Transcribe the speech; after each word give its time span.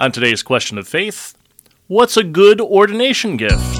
On 0.00 0.10
today's 0.10 0.42
question 0.42 0.78
of 0.78 0.88
faith, 0.88 1.36
what's 1.86 2.16
a 2.16 2.24
good 2.24 2.58
ordination 2.58 3.36
gift? 3.36 3.76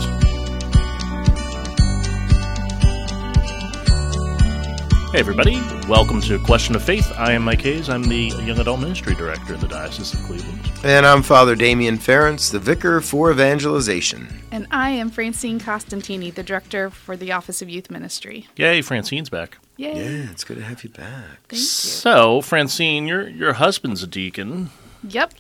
Hey, 5.13 5.19
everybody. 5.19 5.63
Welcome 5.89 6.21
to 6.21 6.39
Question 6.41 6.77
of 6.77 6.83
Faith. 6.83 7.11
I 7.17 7.33
am 7.33 7.43
Mike 7.43 7.63
Hayes. 7.63 7.89
I'm 7.89 8.03
the 8.03 8.35
Young 8.45 8.59
Adult 8.59 8.81
Ministry 8.81 9.15
Director 9.15 9.55
in 9.55 9.61
the 9.61 9.69
Diocese 9.69 10.13
of 10.13 10.23
Cleveland. 10.25 10.61
And 10.85 11.07
I'm 11.07 11.23
Father 11.23 11.57
Damien 11.57 11.97
Ference, 11.97 12.53
the 12.53 12.59
Vicar 12.59 13.01
for 13.01 13.31
Evangelization. 13.31 14.43
And 14.51 14.67
I 14.71 14.91
am 14.91 15.09
Francine 15.09 15.59
Costantini, 15.59 16.35
the 16.35 16.43
Director 16.43 16.91
for 16.91 17.17
the 17.17 17.33
Office 17.33 17.63
of 17.63 17.71
Youth 17.71 17.91
Ministry. 17.91 18.47
Yay, 18.57 18.83
Francine's 18.83 19.31
back. 19.31 19.57
Yay. 19.79 19.95
Yeah, 19.95 20.31
it's 20.31 20.45
good 20.45 20.59
to 20.59 20.65
have 20.65 20.85
you 20.85 20.91
back. 20.91 21.41
Thank 21.49 21.53
you. 21.53 21.59
So, 21.61 22.43
Francine, 22.43 23.07
your 23.07 23.27
your 23.27 23.55
husband's 23.55 24.03
a 24.03 24.07
deacon. 24.07 24.69
Yep. 25.03 25.33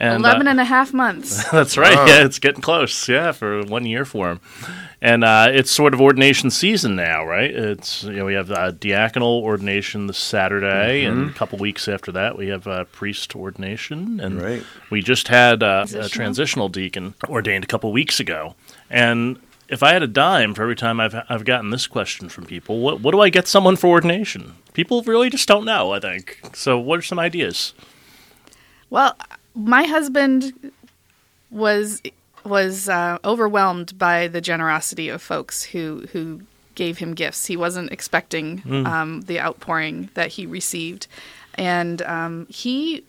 And, 0.00 0.16
Eleven 0.24 0.46
uh, 0.46 0.50
and 0.50 0.60
a 0.60 0.64
half 0.64 0.92
months. 0.92 1.48
That's 1.50 1.76
right. 1.78 1.94
Wow. 1.94 2.06
Yeah, 2.06 2.24
it's 2.24 2.38
getting 2.38 2.60
close. 2.62 3.08
Yeah, 3.08 3.32
for 3.32 3.62
one 3.64 3.86
year 3.86 4.04
for 4.04 4.30
him, 4.30 4.40
and 5.00 5.22
uh, 5.22 5.48
it's 5.52 5.70
sort 5.70 5.94
of 5.94 6.00
ordination 6.00 6.50
season 6.50 6.96
now, 6.96 7.24
right? 7.24 7.50
It's 7.50 8.02
you 8.02 8.12
know 8.14 8.24
we 8.24 8.34
have 8.34 8.50
uh, 8.50 8.72
diaconal 8.72 9.40
ordination 9.42 10.06
this 10.08 10.18
Saturday, 10.18 11.04
and 11.04 11.30
a 11.30 11.32
couple 11.32 11.58
weeks 11.58 11.86
after 11.88 12.10
that 12.12 12.36
we 12.36 12.48
have 12.48 12.66
uh, 12.66 12.84
priest 12.84 13.36
ordination, 13.36 14.18
and 14.20 14.42
Right. 14.42 14.64
we 14.90 15.00
just 15.00 15.28
had 15.28 15.62
uh, 15.62 15.66
a 15.66 15.68
Transitional. 15.88 16.08
transitional 16.08 16.68
deacon 16.68 17.14
ordained 17.28 17.64
a 17.64 17.68
couple 17.68 17.92
weeks 17.92 18.18
ago, 18.20 18.54
and. 18.90 19.38
If 19.66 19.82
I 19.82 19.94
had 19.94 20.02
a 20.02 20.06
dime 20.06 20.52
for 20.52 20.62
every 20.62 20.76
time 20.76 21.00
I've 21.00 21.14
I've 21.30 21.46
gotten 21.46 21.70
this 21.70 21.86
question 21.86 22.28
from 22.28 22.44
people, 22.44 22.80
what 22.80 23.00
what 23.00 23.12
do 23.12 23.20
I 23.22 23.30
get 23.30 23.48
someone 23.48 23.76
for 23.76 23.86
ordination? 23.88 24.52
People 24.74 25.02
really 25.04 25.30
just 25.30 25.48
don't 25.48 25.64
know. 25.64 25.90
I 25.90 26.00
think 26.00 26.38
so. 26.52 26.78
What 26.78 26.98
are 26.98 27.02
some 27.02 27.18
ideas? 27.18 27.72
Well, 28.90 29.16
my 29.54 29.84
husband 29.84 30.72
was 31.50 32.02
was 32.44 32.88
uh, 32.88 33.18
overwhelmed 33.24 33.96
by 33.98 34.28
the 34.28 34.40
generosity 34.40 35.08
of 35.08 35.22
folks 35.22 35.62
who 35.62 36.06
who 36.12 36.42
gave 36.74 36.98
him 36.98 37.14
gifts. 37.14 37.46
He 37.46 37.56
wasn't 37.56 37.92
expecting 37.92 38.62
um, 38.86 39.20
the 39.22 39.40
outpouring 39.40 40.10
that 40.14 40.32
he 40.32 40.44
received, 40.46 41.06
and 41.54 42.02
um, 42.02 42.46
he 42.48 43.04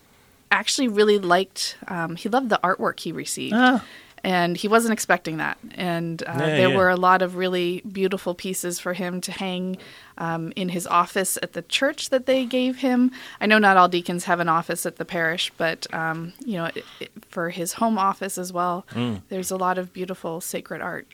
actually 0.52 0.88
really 0.88 1.18
liked. 1.18 1.78
Um, 1.88 2.16
he 2.16 2.30
loved 2.30 2.50
the 2.50 2.60
artwork 2.64 3.00
he 3.00 3.12
received. 3.12 3.56
Ah. 3.56 3.84
And 4.26 4.58
he 4.58 4.68
wasn't 4.68 4.92
expecting 4.94 5.38
that. 5.38 5.60
And 5.76 6.24
uh, 6.24 6.34
Yeah, 6.40 6.46
there 6.48 6.70
yeah. 6.70 6.76
were 6.76 6.90
a 6.90 6.96
lot 6.96 7.22
of 7.22 7.36
really 7.36 7.82
beautiful 7.92 8.34
pieces 8.34 8.80
for 8.80 8.94
him 8.94 9.22
to 9.22 9.32
hang 9.32 9.78
um, 10.18 10.52
in 10.56 10.70
his 10.70 10.88
office 10.88 11.38
at 11.44 11.54
the 11.54 11.62
church 11.62 12.10
that 12.10 12.26
they 12.26 12.46
gave 12.46 12.78
him. 12.78 13.12
I 13.40 13.46
know 13.46 13.60
not 13.60 13.78
all 13.78 13.88
deacons 13.88 14.24
have 14.24 14.40
an 14.40 14.50
office 14.50 14.86
at 14.88 14.96
the 14.96 15.06
parish, 15.06 15.52
but 15.58 15.86
um, 15.94 16.34
you 16.44 16.54
know, 16.58 16.66
it, 16.66 16.84
it, 17.00 17.12
for 17.30 17.52
his 17.52 17.74
home 17.74 18.00
office 18.00 18.38
as 18.40 18.52
well, 18.52 18.86
there's 19.30 19.52
a 19.52 19.58
lot 19.58 19.78
of 19.78 19.94
beautiful 19.94 20.42
sacred 20.42 20.82
art 20.82 21.08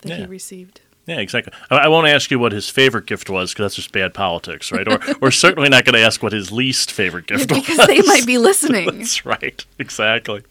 that 0.00 0.18
he 0.18 0.24
received. 0.26 0.80
Yeah, 1.06 1.18
exactly. 1.18 1.52
I, 1.70 1.76
I 1.76 1.88
won't 1.88 2.08
ask 2.08 2.30
you 2.30 2.38
what 2.38 2.52
his 2.52 2.70
favorite 2.70 3.04
gift 3.04 3.28
was 3.28 3.52
because 3.52 3.64
that's 3.64 3.74
just 3.74 3.92
bad 3.92 4.14
politics, 4.14 4.72
right? 4.72 4.88
Or 4.88 4.98
we're 5.20 5.30
certainly 5.32 5.68
not 5.68 5.84
going 5.84 5.94
to 5.96 6.00
ask 6.00 6.22
what 6.22 6.32
his 6.32 6.50
least 6.50 6.90
favorite 6.90 7.26
gift 7.26 7.50
was. 7.52 7.60
because 7.60 7.86
they 7.86 8.00
might 8.00 8.24
be 8.26 8.38
listening. 8.38 8.86
That's 8.98 9.26
right. 9.26 9.62
Exactly. 9.78 10.42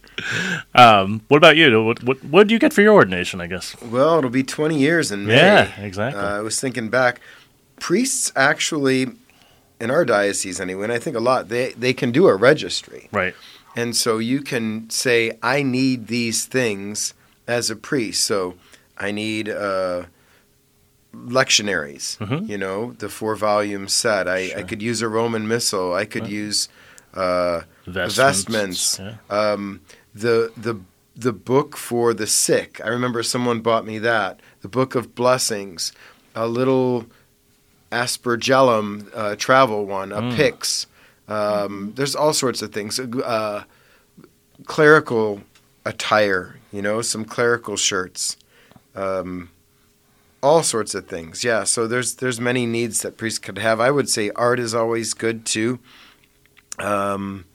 Um, 0.75 1.21
what 1.27 1.37
about 1.37 1.55
you? 1.57 1.83
What, 1.83 2.03
what 2.03 2.23
what 2.23 2.43
did 2.47 2.51
you 2.51 2.59
get 2.59 2.73
for 2.73 2.81
your 2.81 2.93
ordination? 2.93 3.41
I 3.41 3.47
guess. 3.47 3.75
Well, 3.81 4.17
it'll 4.17 4.29
be 4.29 4.43
20 4.43 4.77
years 4.77 5.11
in 5.11 5.25
May. 5.25 5.35
Yeah, 5.35 5.79
exactly. 5.81 6.21
Uh, 6.21 6.37
I 6.37 6.41
was 6.41 6.59
thinking 6.59 6.89
back. 6.89 7.19
Priests 7.79 8.31
actually, 8.35 9.07
in 9.79 9.91
our 9.91 10.05
diocese 10.05 10.59
anyway, 10.61 10.83
and 10.85 10.93
I 10.93 10.99
think 10.99 11.15
a 11.15 11.19
lot, 11.19 11.49
they, 11.49 11.73
they 11.73 11.93
can 11.93 12.11
do 12.11 12.27
a 12.27 12.35
registry. 12.35 13.09
Right. 13.11 13.35
And 13.75 13.95
so 13.95 14.19
you 14.19 14.41
can 14.41 14.89
say, 14.89 15.37
I 15.41 15.63
need 15.63 16.07
these 16.07 16.45
things 16.45 17.13
as 17.47 17.69
a 17.69 17.75
priest. 17.75 18.23
So 18.23 18.53
I 18.97 19.11
need 19.11 19.49
uh, 19.49 20.03
lectionaries, 21.13 22.17
Mhm. 22.17 22.47
you 22.47 22.57
know, 22.57 22.93
the 22.99 23.09
four 23.09 23.35
volume 23.35 23.87
set. 23.87 24.27
I, 24.27 24.51
I 24.57 24.63
could 24.63 24.81
use 24.81 25.01
a 25.01 25.07
Roman 25.07 25.47
missal. 25.47 25.93
I 25.93 26.05
could 26.05 26.23
Right. 26.23 26.31
use 26.31 26.69
uh, 27.13 27.61
Vestments. 27.85 28.15
vestments. 28.15 28.99
Yeah. 28.99 29.15
Um, 29.29 29.81
the 30.13 30.51
the 30.55 30.79
the 31.15 31.33
book 31.33 31.77
for 31.77 32.13
the 32.13 32.25
sick. 32.27 32.81
I 32.83 32.87
remember 32.89 33.21
someone 33.23 33.61
bought 33.61 33.85
me 33.85 33.99
that. 33.99 34.39
The 34.61 34.67
book 34.67 34.95
of 34.95 35.13
blessings, 35.15 35.91
a 36.35 36.47
little 36.47 37.05
aspergillum 37.91 39.09
uh, 39.13 39.35
travel 39.35 39.85
one, 39.85 40.11
a 40.11 40.21
Mm. 40.21 40.35
pyx. 40.35 40.87
Um, 41.27 41.93
there's 41.95 42.15
all 42.15 42.33
sorts 42.33 42.61
of 42.61 42.71
things. 42.73 42.99
Uh, 42.99 43.63
clerical 44.65 45.41
attire, 45.85 46.57
you 46.71 46.81
know, 46.81 47.01
some 47.01 47.25
clerical 47.25 47.77
shirts. 47.77 48.37
Um, 48.95 49.49
all 50.41 50.61
sorts 50.63 50.93
of 50.93 51.07
things. 51.07 51.43
Yeah, 51.43 51.63
so 51.63 51.87
there's 51.87 52.15
there's 52.15 52.39
many 52.41 52.65
needs 52.65 53.01
that 53.01 53.17
priests 53.17 53.39
could 53.39 53.57
have. 53.59 53.79
I 53.79 53.91
would 53.91 54.09
say 54.09 54.29
art 54.35 54.59
is 54.59 54.73
always 54.75 55.13
good 55.13 55.45
too. 55.45 55.79
Um, 56.79 57.45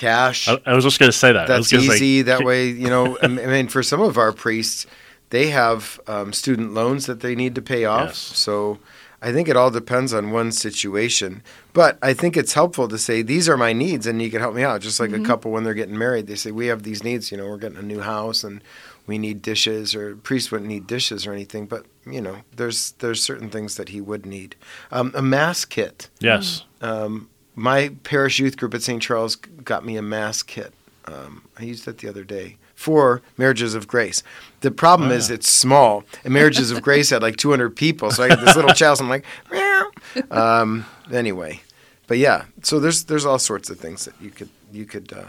cash 0.00 0.48
I, 0.48 0.58
I 0.66 0.74
was 0.74 0.84
just 0.84 0.98
going 0.98 1.12
to 1.12 1.16
say 1.16 1.32
that. 1.32 1.50
I 1.50 1.58
was 1.58 1.70
that's 1.70 1.84
gonna 1.84 1.96
say- 1.98 2.04
easy. 2.04 2.22
that 2.22 2.42
way, 2.44 2.68
you 2.68 2.88
know. 2.88 3.18
I 3.22 3.28
mean, 3.28 3.68
for 3.68 3.82
some 3.82 4.00
of 4.00 4.16
our 4.16 4.32
priests, 4.32 4.86
they 5.30 5.50
have 5.50 6.00
um, 6.06 6.32
student 6.32 6.74
loans 6.74 7.06
that 7.06 7.20
they 7.20 7.34
need 7.34 7.54
to 7.54 7.62
pay 7.62 7.84
off. 7.84 8.08
Yes. 8.08 8.18
So 8.18 8.78
I 9.22 9.32
think 9.32 9.48
it 9.48 9.56
all 9.56 9.70
depends 9.70 10.14
on 10.14 10.30
one 10.30 10.50
situation. 10.50 11.42
But 11.72 11.98
I 12.02 12.14
think 12.14 12.36
it's 12.36 12.54
helpful 12.54 12.88
to 12.88 12.98
say 12.98 13.22
these 13.22 13.48
are 13.48 13.56
my 13.56 13.72
needs, 13.72 14.06
and 14.06 14.20
you 14.20 14.30
can 14.30 14.40
help 14.40 14.54
me 14.54 14.64
out. 14.64 14.80
Just 14.80 14.98
like 14.98 15.12
a 15.12 15.20
couple 15.20 15.52
when 15.52 15.62
they're 15.64 15.74
getting 15.74 15.98
married, 15.98 16.26
they 16.26 16.34
say 16.34 16.50
we 16.50 16.66
have 16.66 16.82
these 16.82 17.04
needs. 17.04 17.30
You 17.30 17.38
know, 17.38 17.46
we're 17.46 17.58
getting 17.58 17.78
a 17.78 17.82
new 17.82 18.00
house 18.00 18.42
and 18.42 18.62
we 19.06 19.18
need 19.18 19.42
dishes, 19.42 19.94
or 19.94 20.16
priest 20.16 20.50
wouldn't 20.50 20.68
need 20.68 20.86
dishes 20.86 21.26
or 21.26 21.32
anything. 21.32 21.66
But 21.66 21.84
you 22.06 22.20
know, 22.20 22.38
there's 22.56 22.92
there's 22.98 23.22
certain 23.22 23.50
things 23.50 23.76
that 23.76 23.90
he 23.90 24.00
would 24.00 24.24
need. 24.26 24.56
Um, 24.90 25.12
a 25.14 25.22
mass 25.22 25.64
kit. 25.64 26.08
Yes. 26.18 26.64
Um, 26.80 27.28
my 27.56 27.90
parish 28.04 28.38
youth 28.38 28.56
group 28.56 28.74
at 28.74 28.82
St. 28.82 29.02
Charles 29.02 29.36
got 29.36 29.84
me 29.84 29.96
a 29.96 30.02
mass 30.02 30.42
kit. 30.42 30.72
Um, 31.06 31.42
I 31.58 31.64
used 31.64 31.86
it 31.88 31.98
the 31.98 32.08
other 32.08 32.24
day 32.24 32.56
for 32.74 33.20
Marriages 33.36 33.74
of 33.74 33.86
Grace. 33.88 34.22
The 34.60 34.70
problem 34.70 35.10
Oh, 35.10 35.14
is 35.14 35.30
it's 35.30 35.50
small, 35.50 36.04
and 36.24 36.32
Marriages 36.32 36.70
of 36.70 36.82
Grace 36.88 37.10
had 37.10 37.22
like 37.22 37.36
200 37.36 37.74
people, 37.76 38.10
so 38.10 38.22
I 38.22 38.28
got 38.28 38.40
this 38.44 38.54
little 38.56 38.72
chalice. 38.72 39.00
I'm 39.00 39.08
like, 39.08 39.24
meow. 39.50 39.90
Um, 40.30 40.86
anyway, 41.12 41.60
but 42.06 42.18
yeah, 42.18 42.44
so 42.62 42.78
there's 42.80 43.04
there's 43.04 43.24
all 43.26 43.38
sorts 43.38 43.70
of 43.70 43.78
things 43.78 44.04
that 44.04 44.14
you 44.20 44.30
could 44.30 44.48
you 44.72 44.84
could 44.86 45.12
uh, 45.12 45.24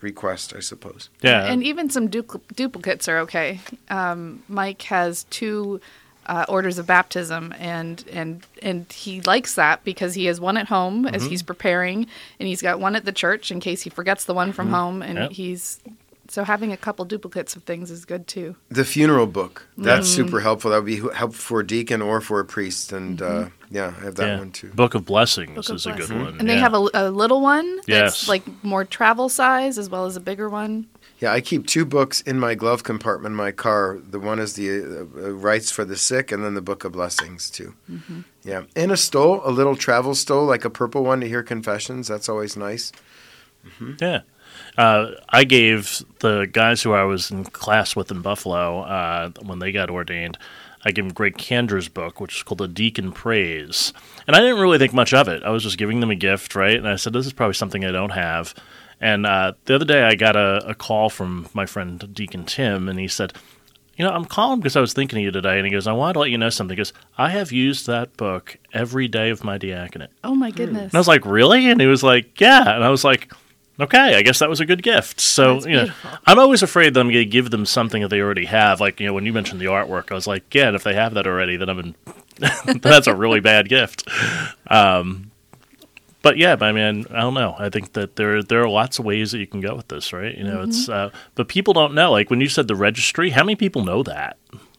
request, 0.00 0.54
I 0.56 0.60
suppose. 0.60 1.08
Yeah. 1.22 1.44
And 1.46 1.62
even 1.64 1.88
some 1.90 2.08
dupl- 2.08 2.42
duplicates 2.54 3.08
are 3.08 3.18
okay. 3.20 3.60
Um, 3.88 4.42
Mike 4.48 4.82
has 4.82 5.24
two 5.30 5.80
uh, 6.26 6.44
orders 6.48 6.78
of 6.78 6.86
baptism, 6.86 7.52
and 7.58 8.04
and 8.12 8.46
and 8.62 8.90
he 8.92 9.20
likes 9.22 9.54
that 9.56 9.82
because 9.84 10.14
he 10.14 10.26
has 10.26 10.40
one 10.40 10.56
at 10.56 10.68
home 10.68 11.04
Mm-hmm. 11.04 11.14
as 11.14 11.24
he's 11.24 11.42
preparing, 11.42 12.06
and 12.38 12.48
he's 12.48 12.62
got 12.62 12.78
one 12.80 12.94
at 12.96 13.04
the 13.04 13.12
church 13.12 13.50
in 13.50 13.60
case 13.60 13.82
he 13.82 13.90
forgets 13.90 14.24
the 14.24 14.34
one 14.34 14.52
from 14.52 14.70
home, 14.70 15.02
and 15.02 15.18
Yep. 15.18 15.30
he's 15.32 15.80
so 16.28 16.44
having 16.44 16.72
a 16.72 16.76
couple 16.78 17.04
duplicates 17.04 17.56
of 17.56 17.62
things 17.64 17.90
is 17.90 18.04
good 18.06 18.26
too. 18.26 18.54
The 18.70 18.84
funeral 18.84 19.26
book 19.26 19.66
that's 19.76 20.08
Mm. 20.10 20.14
super 20.14 20.40
helpful. 20.40 20.70
That 20.70 20.78
would 20.78 20.86
be 20.86 20.96
helpful 20.96 21.32
for 21.32 21.60
a 21.60 21.66
deacon 21.66 22.00
or 22.00 22.20
for 22.22 22.40
a 22.40 22.44
priest, 22.44 22.92
and 22.92 23.20
uh, 23.20 23.26
Mm-hmm. 23.26 23.74
yeah, 23.76 23.92
I 24.00 24.04
have 24.04 24.14
that 24.14 24.26
yeah. 24.28 24.38
one 24.38 24.50
too. 24.52 24.68
Book 24.68 24.94
of 24.94 25.04
Blessings 25.04 25.54
Book 25.56 25.68
of 25.68 25.76
is 25.76 25.86
a 25.86 25.92
good 25.92 26.08
one. 26.10 26.36
And 26.38 26.48
they 26.48 26.56
have 26.58 26.72
a, 26.74 26.88
a 26.94 27.10
little 27.10 27.40
one 27.42 27.76
that's 27.78 27.88
Yes. 27.88 28.28
like 28.28 28.44
more 28.64 28.84
travel 28.84 29.28
size 29.28 29.76
as 29.76 29.90
well 29.90 30.06
as 30.06 30.16
a 30.16 30.20
bigger 30.20 30.48
one. 30.48 30.86
Yeah, 31.22 31.32
I 31.32 31.40
keep 31.40 31.68
two 31.68 31.84
books 31.84 32.20
in 32.20 32.40
my 32.40 32.56
glove 32.56 32.82
compartment 32.82 33.34
in 33.34 33.36
my 33.36 33.52
car. 33.52 34.00
The 34.02 34.18
one 34.18 34.40
is 34.40 34.54
the 34.54 34.68
uh, 34.70 35.26
uh, 35.28 35.30
rites 35.30 35.70
for 35.70 35.84
the 35.84 35.96
sick, 35.96 36.32
and 36.32 36.44
then 36.44 36.54
the 36.54 36.60
Book 36.60 36.84
of 36.84 36.90
Blessings 36.90 37.48
too. 37.48 37.76
Yeah, 38.42 38.64
in 38.74 38.90
a 38.90 38.96
stole, 38.96 39.40
a 39.44 39.52
little 39.52 39.76
travel 39.76 40.16
stole, 40.16 40.44
like 40.44 40.64
a 40.64 40.70
purple 40.70 41.04
one 41.04 41.20
to 41.20 41.28
hear 41.28 41.44
confessions. 41.44 42.08
That's 42.08 42.28
always 42.28 42.56
nice. 42.56 42.90
Yeah. 44.00 44.22
Uh, 44.76 45.12
I 45.28 45.44
gave 45.44 46.02
the 46.18 46.48
guys 46.50 46.82
who 46.82 46.92
I 46.92 47.04
was 47.04 47.30
in 47.30 47.44
class 47.44 47.94
with 47.94 48.10
in 48.10 48.20
Buffalo 48.20 48.80
uh, 48.80 49.30
when 49.42 49.60
they 49.60 49.70
got 49.70 49.90
ordained. 49.90 50.38
I 50.84 50.90
gave 50.90 51.04
them 51.04 51.14
Greg 51.14 51.38
Kandra's 51.38 51.88
book, 51.88 52.20
which 52.20 52.38
is 52.38 52.42
called 52.42 52.58
The 52.58 52.66
Deacon 52.66 53.12
Prays, 53.12 53.92
and 54.26 54.34
I 54.34 54.40
didn't 54.40 54.58
really 54.58 54.78
think 54.78 54.92
much 54.92 55.14
of 55.14 55.28
it. 55.28 55.44
I 55.44 55.50
was 55.50 55.62
just 55.62 55.78
giving 55.78 56.00
them 56.00 56.10
a 56.10 56.16
gift, 56.16 56.56
right? 56.56 56.76
And 56.76 56.88
I 56.88 56.96
said, 56.96 57.12
"This 57.12 57.26
is 57.26 57.32
probably 57.32 57.54
something 57.54 57.84
I 57.84 57.92
don't 57.92 58.10
have." 58.10 58.56
And 59.02 59.26
uh, 59.26 59.54
the 59.64 59.74
other 59.74 59.84
day, 59.84 60.04
I 60.04 60.14
got 60.14 60.36
a, 60.36 60.64
a 60.64 60.74
call 60.76 61.10
from 61.10 61.48
my 61.52 61.66
friend 61.66 62.14
Deacon 62.14 62.44
Tim, 62.44 62.88
and 62.88 63.00
he 63.00 63.08
said, 63.08 63.32
"You 63.96 64.04
know, 64.04 64.12
I'm 64.12 64.24
calling 64.24 64.60
because 64.60 64.76
I 64.76 64.80
was 64.80 64.92
thinking 64.92 65.18
of 65.18 65.24
you 65.24 65.32
today." 65.32 65.58
And 65.58 65.66
he 65.66 65.72
goes, 65.72 65.88
"I 65.88 65.92
wanted 65.92 66.12
to 66.14 66.18
let 66.20 66.30
you 66.30 66.38
know 66.38 66.50
something." 66.50 66.76
He 66.76 66.80
goes, 66.80 66.92
"I 67.18 67.30
have 67.30 67.50
used 67.50 67.88
that 67.88 68.16
book 68.16 68.58
every 68.72 69.08
day 69.08 69.30
of 69.30 69.42
my 69.42 69.58
diaconate." 69.58 70.10
Oh 70.22 70.36
my 70.36 70.52
goodness! 70.52 70.84
And 70.84 70.94
I 70.94 70.98
was 70.98 71.08
like, 71.08 71.26
"Really?" 71.26 71.68
And 71.68 71.80
he 71.80 71.88
was 71.88 72.04
like, 72.04 72.40
"Yeah." 72.40 72.76
And 72.76 72.84
I 72.84 72.90
was 72.90 73.02
like, 73.02 73.32
"Okay, 73.80 74.14
I 74.14 74.22
guess 74.22 74.38
that 74.38 74.48
was 74.48 74.60
a 74.60 74.64
good 74.66 74.84
gift." 74.84 75.20
So, 75.20 75.54
That's 75.54 75.66
you 75.66 75.72
know, 75.72 75.82
beautiful. 75.86 76.10
I'm 76.26 76.38
always 76.38 76.62
afraid 76.62 76.94
that 76.94 77.00
I'm 77.00 77.08
going 77.08 77.24
to 77.24 77.24
give 77.24 77.50
them 77.50 77.66
something 77.66 78.02
that 78.02 78.08
they 78.08 78.20
already 78.20 78.44
have. 78.44 78.80
Like, 78.80 79.00
you 79.00 79.06
know, 79.08 79.14
when 79.14 79.26
you 79.26 79.32
mentioned 79.32 79.60
the 79.60 79.66
artwork, 79.66 80.12
I 80.12 80.14
was 80.14 80.28
like, 80.28 80.54
"Yeah, 80.54 80.68
and 80.68 80.76
if 80.76 80.84
they 80.84 80.94
have 80.94 81.14
that 81.14 81.26
already, 81.26 81.56
then 81.56 81.68
I'm 81.68 81.78
in." 81.80 81.94
that's 82.80 83.08
a 83.08 83.14
really 83.16 83.40
bad 83.40 83.68
gift. 83.68 84.08
Um, 84.68 85.31
but 86.22 86.38
yeah, 86.38 86.56
I 86.60 86.72
mean, 86.72 87.04
I 87.10 87.20
don't 87.20 87.34
know. 87.34 87.54
I 87.58 87.68
think 87.68 87.92
that 87.92 88.16
there 88.16 88.42
there 88.42 88.62
are 88.62 88.68
lots 88.68 88.98
of 88.98 89.04
ways 89.04 89.32
that 89.32 89.38
you 89.38 89.46
can 89.46 89.60
go 89.60 89.74
with 89.74 89.88
this, 89.88 90.12
right? 90.12 90.36
You 90.36 90.44
know, 90.44 90.58
Mm-hmm. 90.58 90.70
it's 90.70 90.88
uh, 90.88 91.10
but 91.34 91.48
people 91.48 91.74
don't 91.74 91.94
know. 91.94 92.12
Like 92.12 92.30
when 92.30 92.40
you 92.40 92.48
said 92.48 92.68
the 92.68 92.76
registry, 92.76 93.30
how 93.30 93.42
many 93.44 93.56
people 93.56 93.84
know 93.84 94.02
that? 94.04 94.36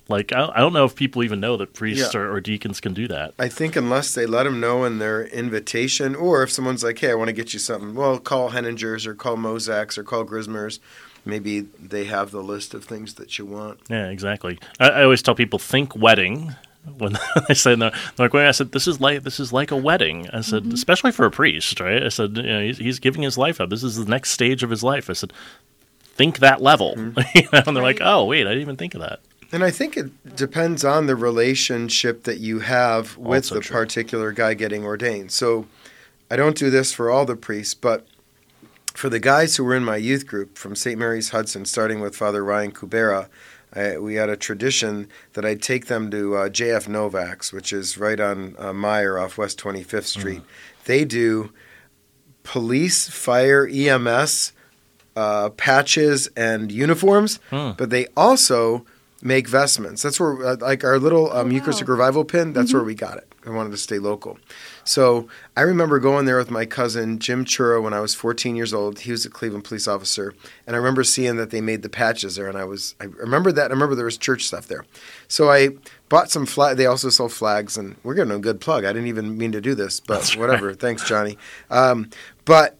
Like 0.09 0.33
I, 0.33 0.49
I 0.55 0.59
don't 0.59 0.73
know 0.73 0.83
if 0.85 0.95
people 0.95 1.23
even 1.23 1.39
know 1.39 1.55
that 1.57 1.73
priests 1.73 2.13
Yeah. 2.13 2.19
or, 2.21 2.33
or 2.33 2.41
deacons 2.41 2.79
can 2.81 2.93
do 2.93 3.07
that. 3.07 3.33
I 3.39 3.47
think 3.47 3.75
unless 3.77 4.13
they 4.13 4.25
let 4.25 4.43
them 4.43 4.59
know 4.59 4.83
in 4.83 4.99
their 4.99 5.25
invitation, 5.25 6.13
or 6.15 6.43
if 6.43 6.51
someone's 6.51 6.83
like, 6.83 6.99
"Hey, 6.99 7.11
I 7.11 7.15
want 7.15 7.29
to 7.29 7.33
get 7.33 7.53
you 7.53 7.59
something," 7.59 7.95
well, 7.95 8.19
call 8.19 8.51
Henninger's 8.51 9.05
or 9.07 9.15
call 9.15 9.37
Mosack's 9.37 9.97
or 9.97 10.03
call 10.03 10.23
Grismer's. 10.25 10.79
Maybe 11.25 11.61
they 11.61 12.03
have 12.03 12.31
the 12.31 12.43
list 12.43 12.73
of 12.73 12.83
things 12.83 13.13
that 13.13 13.39
you 13.39 13.45
want. 13.45 13.79
Yeah, 13.89 14.09
exactly. 14.09 14.59
I, 14.77 14.89
I 14.89 15.03
always 15.03 15.21
tell 15.21 15.35
people 15.35 15.57
think 15.57 15.95
wedding 15.95 16.53
when 16.97 17.17
I 17.49 17.53
say 17.53 17.75
no. 17.75 17.89
they're 17.89 18.25
Like 18.25 18.33
when 18.33 18.45
I 18.45 18.51
said 18.51 18.71
this 18.71 18.87
is 18.87 18.99
like 18.99 19.23
this 19.23 19.39
is 19.39 19.53
like 19.53 19.71
a 19.71 19.77
wedding. 19.77 20.29
I 20.31 20.41
said 20.41 20.63
mm-hmm. 20.63 20.73
especially 20.73 21.11
for 21.11 21.25
a 21.25 21.31
priest, 21.31 21.79
right? 21.79 22.03
I 22.03 22.09
said 22.09 22.37
you 22.37 22.43
know, 22.43 22.61
he's, 22.61 22.77
he's 22.77 22.99
giving 22.99 23.21
his 23.21 23.37
life 23.37 23.61
up. 23.61 23.69
This 23.69 23.83
is 23.83 23.95
the 23.95 24.09
next 24.09 24.31
stage 24.31 24.63
of 24.63 24.69
his 24.69 24.83
life. 24.83 25.09
I 25.09 25.13
said 25.13 25.33
think 26.03 26.39
that 26.39 26.61
level, 26.61 26.95
mm-hmm. 26.95 27.19
you 27.35 27.47
know? 27.51 27.63
and 27.65 27.75
they're 27.75 27.83
like, 27.83 28.01
oh 28.01 28.25
wait, 28.25 28.47
I 28.47 28.51
didn't 28.51 28.61
even 28.61 28.77
think 28.77 28.95
of 28.95 29.01
that. 29.01 29.19
And 29.51 29.63
I 29.63 29.69
think 29.69 29.95
it 29.95 30.35
depends 30.35 30.83
on 30.83 31.05
the 31.05 31.15
relationship 31.15 32.23
that 32.23 32.39
you 32.39 32.59
have 32.59 33.17
with 33.17 33.45
Also 33.45 33.55
the 33.55 33.61
true. 33.61 33.77
particular 33.77 34.31
guy 34.31 34.55
getting 34.55 34.83
ordained. 34.83 35.31
So 35.31 35.67
I 36.31 36.35
don't 36.35 36.57
do 36.57 36.71
this 36.71 36.91
for 36.91 37.11
all 37.11 37.25
the 37.25 37.35
priests, 37.35 37.75
but 37.75 38.07
for 38.95 39.09
the 39.09 39.19
guys 39.19 39.55
who 39.55 39.63
were 39.63 39.75
in 39.75 39.83
my 39.83 39.97
youth 39.97 40.25
group 40.25 40.57
from 40.57 40.75
St. 40.75 40.97
Mary's 40.97 41.29
Hudson, 41.29 41.65
starting 41.65 41.99
with 41.99 42.15
Father 42.15 42.43
Ryan 42.43 42.71
Kubera, 42.71 43.27
I, 43.75 43.97
we 43.97 44.15
had 44.15 44.29
a 44.29 44.37
tradition 44.37 45.07
that 45.33 45.43
I'd 45.45 45.61
take 45.61 45.87
them 45.87 46.11
to 46.11 46.35
uh, 46.35 46.49
JF 46.49 46.87
Novak's, 46.87 47.51
which 47.51 47.73
is 47.73 47.97
right 47.97 48.19
on 48.19 48.55
uh, 48.59 48.71
Meyer 48.73 49.17
off 49.17 49.37
West 49.37 49.59
25th 49.59 50.05
Street. 50.05 50.41
They 50.85 51.05
do 51.05 51.51
police, 52.43 53.09
fire, 53.09 53.67
EMS, 53.71 54.51
uh, 55.15 55.49
patches, 55.51 56.27
and 56.35 56.71
uniforms, 56.71 57.39
Hmm. 57.49 57.71
but 57.77 57.89
they 57.89 58.07
also 58.17 58.85
make 59.21 59.47
vestments. 59.47 60.01
That's 60.01 60.19
where, 60.19 60.45
uh, 60.45 60.55
like 60.59 60.83
our 60.83 60.99
little 60.99 61.31
um, 61.31 61.37
Oh, 61.37 61.43
wow. 61.45 61.49
Eucharistic 61.51 61.87
Revival 61.87 62.25
pin, 62.25 62.51
that's 62.53 62.73
where 62.73 62.83
we 62.83 62.95
got 62.95 63.17
it. 63.17 63.32
I 63.45 63.49
wanted 63.49 63.71
to 63.71 63.77
stay 63.77 63.99
local. 63.99 64.37
So 64.83 65.27
I 65.57 65.61
remember 65.61 65.99
going 65.99 66.25
there 66.25 66.37
with 66.37 66.51
my 66.51 66.65
cousin 66.65 67.19
Jim 67.19 67.45
Churro 67.45 67.81
when 67.81 67.93
I 67.93 67.99
was 67.99 68.15
14 68.15 68.55
years 68.55 68.73
old. 68.73 68.99
He 68.99 69.11
was 69.11 69.25
a 69.25 69.29
Cleveland 69.29 69.65
police 69.65 69.87
officer, 69.87 70.33
and 70.65 70.75
I 70.75 70.79
remember 70.79 71.03
seeing 71.03 71.35
that 71.37 71.51
they 71.51 71.61
made 71.61 71.81
the 71.81 71.89
patches 71.89 72.35
there, 72.35 72.47
and 72.47 72.57
I 72.57 72.63
was 72.63 72.95
I 72.99 73.05
remember 73.05 73.51
that. 73.51 73.71
I 73.71 73.73
remember 73.73 73.95
there 73.95 74.05
was 74.05 74.17
church 74.17 74.45
stuff 74.45 74.67
there, 74.67 74.85
so 75.27 75.51
I 75.51 75.69
bought 76.09 76.31
some 76.31 76.45
flag. 76.45 76.77
They 76.77 76.85
also 76.85 77.09
sell 77.09 77.29
flags, 77.29 77.77
and 77.77 77.95
we're 78.03 78.15
getting 78.15 78.33
a 78.33 78.39
good 78.39 78.61
plug. 78.61 78.85
I 78.85 78.93
didn't 78.93 79.07
even 79.07 79.37
mean 79.37 79.51
to 79.51 79.61
do 79.61 79.75
this, 79.75 79.99
but 79.99 80.15
That's 80.15 80.37
whatever. 80.37 80.73
Thanks, 80.73 81.07
Johnny. 81.07 81.37
Um, 81.69 82.09
but 82.45 82.79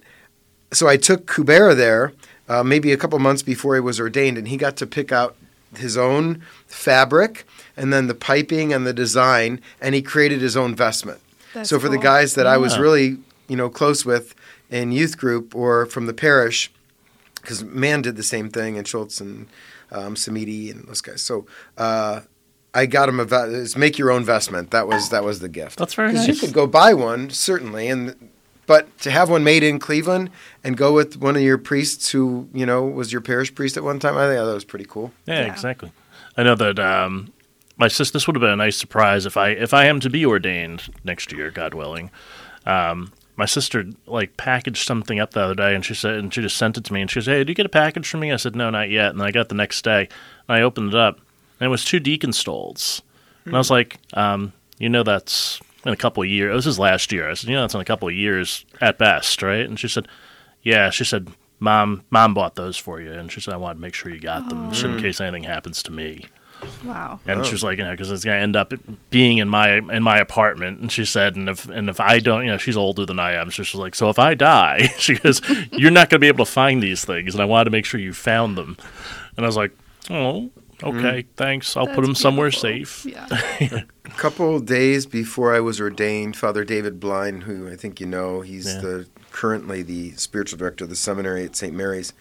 so 0.72 0.88
I 0.88 0.98
took 0.98 1.26
Kubera 1.26 1.76
there, 1.76 2.14
uh, 2.50 2.64
maybe 2.64 2.92
a 2.92 2.98
couple 2.98 3.18
months 3.20 3.44
before 3.44 3.76
he 3.76 3.82
was 3.82 4.00
ordained, 4.00 4.38
and 4.38 4.48
he 4.48 4.58
got 4.58 4.78
to 4.78 4.88
pick 4.88 5.12
out 5.12 5.36
his 5.78 5.98
own 5.98 6.42
fabric 6.68 7.46
and 7.76 7.92
then 7.92 8.08
the 8.08 8.16
piping 8.16 8.74
and 8.74 8.86
the 8.86 8.94
design, 8.94 9.60
and 9.82 9.96
he 9.96 10.02
created 10.02 10.42
his 10.42 10.56
own 10.56 10.76
vestment. 10.76 11.20
That's 11.54 11.70
so 11.70 11.80
for 11.80 11.90
the 11.90 11.98
guys 11.98 12.36
that 12.36 12.48
I 12.48 12.58
was 12.58 12.78
really, 12.80 13.18
you 13.48 13.56
know, 13.56 13.70
close 13.70 14.06
with 14.06 14.36
in 14.70 14.92
youth 14.92 15.18
group 15.18 15.56
or 15.56 15.86
from 15.86 16.06
the 16.08 16.14
parish, 16.14 16.72
because 17.36 17.64
Man 17.64 18.02
did 18.02 18.16
the 18.16 18.24
same 18.24 18.50
thing, 18.50 18.78
and 18.78 18.88
Schultz 18.88 19.20
and 19.22 19.48
um, 19.92 20.16
Samiti 20.16 20.72
and 20.72 20.88
those 20.88 21.02
guys. 21.02 21.22
So 21.22 21.46
uh, 21.78 22.22
I 22.74 22.86
got 22.88 23.10
him 23.10 23.20
a 23.20 23.26
ve- 23.26 23.68
make 23.78 23.98
your 24.00 24.10
own 24.12 24.24
vestment. 24.24 24.72
That 24.72 24.88
was 24.88 25.10
that 25.10 25.24
was 25.24 25.40
the 25.40 25.50
gift. 25.50 25.78
That's 25.78 25.94
very 25.94 26.10
Because 26.10 26.28
nice. 26.28 26.36
you 26.42 26.48
could 26.48 26.54
go 26.56 26.66
buy 26.68 26.94
one 26.96 27.30
certainly, 27.30 27.88
and 27.88 28.30
but 28.66 28.98
to 29.00 29.12
have 29.12 29.30
one 29.30 29.44
made 29.44 29.64
in 29.64 29.80
Cleveland 29.80 30.30
and 30.64 30.78
go 30.78 30.94
with 30.94 31.18
one 31.18 31.36
of 31.36 31.42
your 31.42 31.58
priests 31.58 32.10
who 32.12 32.48
you 32.54 32.66
know 32.66 32.84
was 32.84 33.12
your 33.12 33.22
parish 33.22 33.54
priest 33.54 33.78
at 33.78 33.84
one 33.84 34.00
time, 34.00 34.18
I 34.18 34.28
think 34.28 34.40
that 34.46 34.54
was 34.54 34.66
pretty 34.66 34.86
cool. 34.86 35.12
Yeah, 35.26 35.42
Yeah. 35.42 35.52
exactly. 35.52 35.92
I 36.38 36.44
know 36.44 36.56
that 36.56 36.80
um, 36.80 37.32
my 37.78 37.88
sister. 37.88 38.14
This 38.14 38.28
would 38.28 38.36
have 38.36 38.42
been 38.42 38.50
a 38.50 38.56
nice 38.56 38.78
surprise 38.78 39.26
if 39.26 39.38
I 39.38 39.50
if 39.50 39.74
I 39.74 39.86
am 39.86 40.00
to 40.00 40.10
be 40.10 40.26
ordained 40.26 40.84
next 41.04 41.32
year, 41.32 41.52
God 41.52 41.74
willing. 41.74 42.10
Um, 42.66 43.12
my 43.36 43.46
sister 43.46 43.86
like 44.06 44.38
packaged 44.38 44.86
something 44.86 45.20
up 45.20 45.32
the 45.32 45.42
other 45.42 45.56
day, 45.56 45.74
and 45.76 45.84
she 45.84 45.94
said, 45.96 46.16
and 46.16 46.32
she 46.34 46.42
just 46.42 46.56
sent 46.58 46.78
it 46.78 46.84
to 46.86 46.94
me, 46.94 47.02
and 47.02 47.10
she 47.10 47.20
said, 47.22 47.32
"Hey, 47.34 47.38
did 47.40 47.50
you 47.50 47.56
get 47.56 47.66
a 47.66 47.70
package 47.70 48.08
from 48.08 48.20
me?" 48.22 48.32
I 48.32 48.36
said, 48.38 48.56
"No, 48.56 48.70
not 48.70 48.90
yet." 48.90 49.12
And 49.12 49.22
I 49.24 49.32
got 49.32 49.50
the 49.50 49.56
next 49.56 49.84
day, 49.84 50.08
and 50.48 50.58
I 50.58 50.62
opened 50.62 50.90
it 50.94 50.96
up, 51.00 51.18
and 51.60 51.66
it 51.66 51.70
was 51.70 51.84
two 51.84 52.00
deacon 52.00 52.32
stoles, 52.32 53.02
and 53.46 53.56
I 53.56 53.58
was 53.58 53.72
like, 53.72 53.98
um, 54.14 54.54
"You 54.78 54.90
know, 54.90 55.02
that's 55.04 55.60
in 55.86 55.94
a 55.94 55.98
couple 55.98 56.24
of 56.24 56.30
years. 56.30 56.56
This 56.56 56.66
is 56.74 56.80
last 56.80 57.12
year." 57.12 57.30
I 57.30 57.34
said, 57.34 57.50
"You 57.50 57.56
know, 57.56 57.62
that's 57.62 57.74
in 57.76 57.82
a 57.82 57.86
couple 57.86 58.08
of 58.08 58.14
years 58.14 58.66
at 58.82 58.98
best, 58.98 59.42
right?" 59.42 59.66
And 59.66 59.80
she 59.80 59.88
said, 59.88 60.08
"Yeah." 60.62 60.90
She 60.90 61.04
said, 61.04 61.30
"Mom, 61.60 62.04
mom 62.10 62.34
bought 62.34 62.56
those 62.56 62.78
for 62.78 63.00
you," 63.02 63.12
and 63.12 63.32
she 63.32 63.40
said, 63.42 63.54
"I 63.54 63.58
want 63.58 63.78
to 63.78 63.82
make 63.82 63.94
sure 63.94 64.12
you 64.14 64.20
got 64.20 64.50
them, 64.50 64.72
just 64.72 64.84
in 64.84 64.96
oh. 64.96 65.00
case 65.02 65.20
anything 65.22 65.44
happens 65.44 65.82
to 65.84 65.92
me." 65.92 66.26
Wow. 66.86 67.20
And 67.28 67.42
Oh. 67.42 67.44
she 67.44 67.52
was 67.52 67.62
like, 67.62 67.78
you 67.78 67.84
know, 67.84 67.92
because 67.92 68.10
it's 68.10 68.24
gonna 68.24 68.38
end 68.38 68.56
up 68.56 68.74
being 69.10 69.40
in 69.40 69.50
my 69.50 69.80
in 69.80 70.02
my 70.02 70.18
apartment. 70.18 70.80
And 70.80 70.90
she 70.90 71.04
said, 71.04 71.36
and 71.36 71.50
if 71.50 71.68
and 71.68 71.90
if 71.90 72.00
I 72.00 72.20
don't, 72.20 72.46
you 72.46 72.52
know, 72.52 72.58
she's 72.58 72.78
older 72.78 73.06
than 73.06 73.20
I 73.20 73.34
am, 73.34 73.52
so 73.52 73.64
she's 73.64 73.80
like, 73.80 73.96
so 73.96 74.10
if 74.10 74.18
I 74.18 74.34
die, 74.34 74.88
she 74.98 75.16
goes, 75.16 75.42
you're 75.74 75.92
not 75.92 76.10
gonna 76.10 76.20
be 76.22 76.28
able 76.30 76.46
to 76.46 76.52
find 76.52 76.82
these 76.82 77.04
things, 77.04 77.34
and 77.34 77.42
I 77.42 77.46
wanted 77.46 77.66
to 77.66 77.72
make 77.72 77.84
sure 77.84 78.00
you 78.00 78.14
found 78.14 78.58
them. 78.58 78.78
And 79.36 79.46
I 79.46 79.48
was 79.48 79.58
like, 79.58 79.72
oh, 80.10 80.52
okay, 80.84 81.24
mm-hmm. 81.24 81.32
thanks. 81.36 81.76
I'll 81.78 81.86
put 81.88 81.96
That's 81.98 82.08
them 82.08 82.16
somewhere 82.16 82.50
beautiful. 82.50 82.70
safe. 82.70 83.06
Yeah. 83.06 83.82
A 84.06 84.10
couple 84.18 84.60
days 84.60 85.06
before 85.06 85.54
I 85.56 85.60
was 85.60 85.80
ordained, 85.82 86.36
Father 86.38 86.64
David 86.64 87.00
Blind, 87.00 87.44
who 87.44 87.72
I 87.72 87.76
think 87.76 88.00
you 88.00 88.06
know, 88.06 88.42
he's 88.42 88.66
Yeah. 88.74 88.82
the 88.82 89.08
currently 89.32 89.82
the 89.82 90.12
spiritual 90.12 90.60
director 90.60 90.84
of 90.84 90.90
the 90.90 90.96
seminary 90.96 91.44
at 91.46 91.56
St. 91.56 91.74
Mary's. 91.76 92.14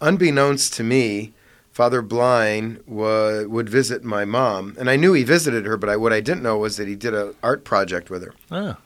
Unbeknownst 0.00 0.72
to 0.74 0.82
me, 0.84 1.32
Father 1.72 2.02
Blind 2.02 2.82
wa- 2.86 3.42
would 3.46 3.68
visit 3.68 4.04
my 4.04 4.24
mom, 4.24 4.76
and 4.78 4.88
I 4.88 4.96
knew 4.96 5.12
he 5.12 5.24
visited 5.24 5.66
her, 5.66 5.76
but 5.76 5.88
I, 5.90 5.96
what 5.96 6.12
I 6.12 6.20
didn't 6.20 6.42
know 6.42 6.58
was 6.58 6.76
that 6.76 6.88
he 6.88 6.94
did 6.96 7.14
an 7.14 7.34
art 7.42 7.64
project 7.64 8.10
with 8.10 8.22
her. 8.22 8.34
Oh, 8.50 8.76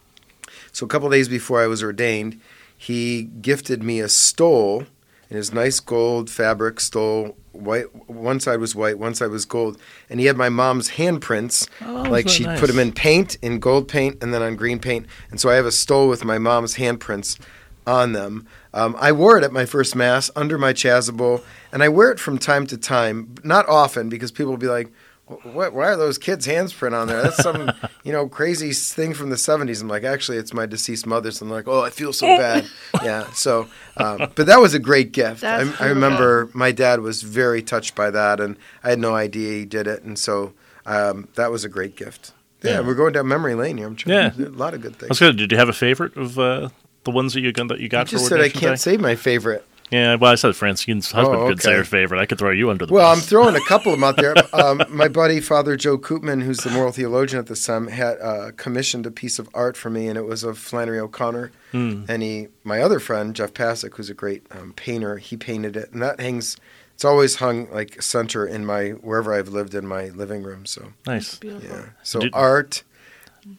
So 0.72 0.86
a 0.86 0.88
couple 0.88 1.08
days 1.10 1.28
before 1.28 1.62
I 1.62 1.66
was 1.66 1.82
ordained, 1.82 2.40
he 2.76 3.22
gifted 3.22 3.82
me 3.82 4.00
a 4.00 4.08
stole 4.08 4.86
in 5.34 5.38
his 5.38 5.52
nice 5.52 5.80
gold 5.80 6.30
fabric 6.30 6.78
stole. 6.78 7.36
White, 7.50 7.86
one 8.08 8.38
side 8.38 8.60
was 8.60 8.76
white, 8.76 9.00
one 9.00 9.14
side 9.14 9.30
was 9.30 9.44
gold, 9.44 9.80
and 10.08 10.20
he 10.20 10.26
had 10.26 10.36
my 10.36 10.48
mom's 10.48 10.90
handprints. 10.90 11.68
Oh, 11.84 12.02
like 12.02 12.28
she 12.28 12.44
that 12.44 12.60
put 12.60 12.68
them 12.68 12.78
in 12.78 12.92
paint, 12.92 13.36
in 13.42 13.58
gold 13.58 13.88
paint, 13.88 14.22
and 14.22 14.32
then 14.32 14.42
on 14.42 14.54
green 14.54 14.78
paint. 14.78 15.06
And 15.32 15.40
so 15.40 15.50
I 15.50 15.54
have 15.54 15.66
a 15.66 15.72
stole 15.72 16.08
with 16.08 16.24
my 16.24 16.38
mom's 16.38 16.76
handprints 16.76 17.40
on 17.84 18.12
them. 18.12 18.46
Um, 18.72 18.94
I 18.96 19.10
wore 19.10 19.36
it 19.36 19.42
at 19.42 19.52
my 19.52 19.66
first 19.66 19.96
mass 19.96 20.30
under 20.36 20.56
my 20.56 20.72
chasuble, 20.72 21.42
and 21.72 21.82
I 21.82 21.88
wear 21.88 22.12
it 22.12 22.20
from 22.20 22.38
time 22.38 22.64
to 22.68 22.78
time, 22.78 23.34
not 23.42 23.68
often, 23.68 24.08
because 24.08 24.30
people 24.30 24.52
will 24.52 24.56
be 24.56 24.68
like, 24.68 24.92
what, 25.26 25.72
why 25.72 25.86
are 25.86 25.96
those 25.96 26.18
kids' 26.18 26.44
hands 26.46 26.72
print 26.72 26.94
on 26.94 27.08
there? 27.08 27.22
That's 27.22 27.42
some, 27.42 27.72
you 28.04 28.12
know, 28.12 28.28
crazy 28.28 28.72
thing 28.72 29.14
from 29.14 29.30
the 29.30 29.36
70s. 29.36 29.80
I'm 29.80 29.88
like, 29.88 30.04
actually, 30.04 30.36
it's 30.38 30.52
my 30.52 30.66
deceased 30.66 31.06
mother's. 31.06 31.40
I'm 31.40 31.48
like, 31.50 31.66
oh, 31.66 31.82
I 31.82 31.90
feel 31.90 32.12
so 32.12 32.26
bad. 32.36 32.66
Yeah. 33.02 33.30
So, 33.32 33.68
um, 33.96 34.30
but 34.34 34.46
that 34.46 34.60
was 34.60 34.74
a 34.74 34.78
great 34.78 35.12
gift. 35.12 35.42
I, 35.42 35.70
I 35.80 35.86
remember 35.86 36.50
my 36.52 36.72
dad 36.72 37.00
was 37.00 37.22
very 37.22 37.62
touched 37.62 37.94
by 37.94 38.10
that, 38.10 38.38
and 38.40 38.56
I 38.82 38.90
had 38.90 38.98
no 38.98 39.14
idea 39.14 39.52
he 39.60 39.64
did 39.64 39.86
it. 39.86 40.02
And 40.02 40.18
so 40.18 40.52
um, 40.84 41.28
that 41.36 41.50
was 41.50 41.64
a 41.64 41.68
great 41.68 41.96
gift. 41.96 42.32
Yeah, 42.62 42.72
Yeah. 42.72 42.80
we're 42.80 42.94
going 42.94 43.12
down 43.14 43.26
memory 43.28 43.54
lane 43.54 43.78
here. 43.78 43.86
I'm 43.86 43.96
trying 43.96 44.32
Yeah. 44.38 44.46
a 44.46 44.48
lot 44.50 44.74
of 44.74 44.80
good 44.82 44.96
things. 44.96 45.08
was 45.10 45.18
good. 45.20 45.36
Did 45.36 45.52
you 45.52 45.58
have 45.58 45.68
a 45.68 45.72
favorite 45.74 46.16
of 46.16 46.38
uh, 46.38 46.68
the 47.04 47.10
ones 47.10 47.32
that 47.34 47.40
you 47.40 47.52
got 47.52 47.68
that 47.68 47.78
you 47.80 47.86
I 47.86 47.88
got 47.88 48.06
just 48.08 48.24
for 48.24 48.28
said 48.30 48.40
I 48.40 48.48
can't 48.50 48.72
day? 48.72 48.76
say 48.76 48.96
my 48.98 49.14
favorite. 49.16 49.64
Yeah, 49.94 50.16
well, 50.16 50.32
I 50.32 50.34
said 50.34 50.56
Francine's 50.56 51.12
husband 51.12 51.40
Oh, 51.40 51.48
could 51.48 51.62
say 51.62 51.72
her 51.72 51.84
favorite. 51.84 52.18
I 52.20 52.26
could 52.26 52.38
throw 52.38 52.50
you 52.50 52.68
under 52.68 52.84
the 52.84 52.92
Well, 52.92 53.12
I'm 53.12 53.20
throwing 53.20 53.54
a 53.54 53.60
couple 53.60 53.92
of 53.92 53.98
them 54.00 54.04
out 54.04 54.16
there. 54.16 54.34
Um, 54.52 54.82
my 54.88 55.08
buddy 55.08 55.40
Father 55.40 55.76
Joe 55.76 55.98
Koopman, 55.98 56.42
who's 56.42 56.58
the 56.58 56.70
moral 56.70 56.90
theologian 56.92 57.38
at 57.38 57.46
the 57.46 57.54
time, 57.56 57.86
had 57.88 58.18
uh, 58.20 58.50
commissioned 58.56 59.04
a 59.06 59.10
piece 59.10 59.38
of 59.38 59.48
art 59.54 59.76
for 59.76 59.90
me, 59.90 60.08
and 60.08 60.16
it 60.18 60.24
was 60.24 60.42
of 60.42 60.58
Flannery 60.58 60.98
O'Connor. 60.98 61.50
Hmm. 61.72 62.04
And 62.08 62.22
he, 62.22 62.48
my 62.64 62.80
other 62.80 62.98
friend 62.98 63.34
Jeff 63.36 63.52
Pasick, 63.54 63.94
who's 63.96 64.10
a 64.10 64.14
great 64.14 64.46
um, 64.50 64.72
painter, 64.74 65.18
he 65.18 65.36
painted 65.36 65.76
it, 65.76 65.92
and 65.92 66.02
that 66.02 66.18
hangs. 66.20 66.56
It's 66.94 67.04
always 67.04 67.36
hung 67.36 67.68
like 67.70 68.00
center 68.02 68.46
in 68.46 68.64
my 68.64 68.90
wherever 68.90 69.32
I've 69.34 69.48
lived 69.48 69.74
in 69.74 69.86
my 69.86 70.06
living 70.10 70.42
room. 70.42 70.66
So 70.66 70.92
nice. 71.06 71.36
Beautiful. 71.36 71.68
yeah, 71.68 71.84
so 72.02 72.20
Did- 72.20 72.34
art, 72.34 72.82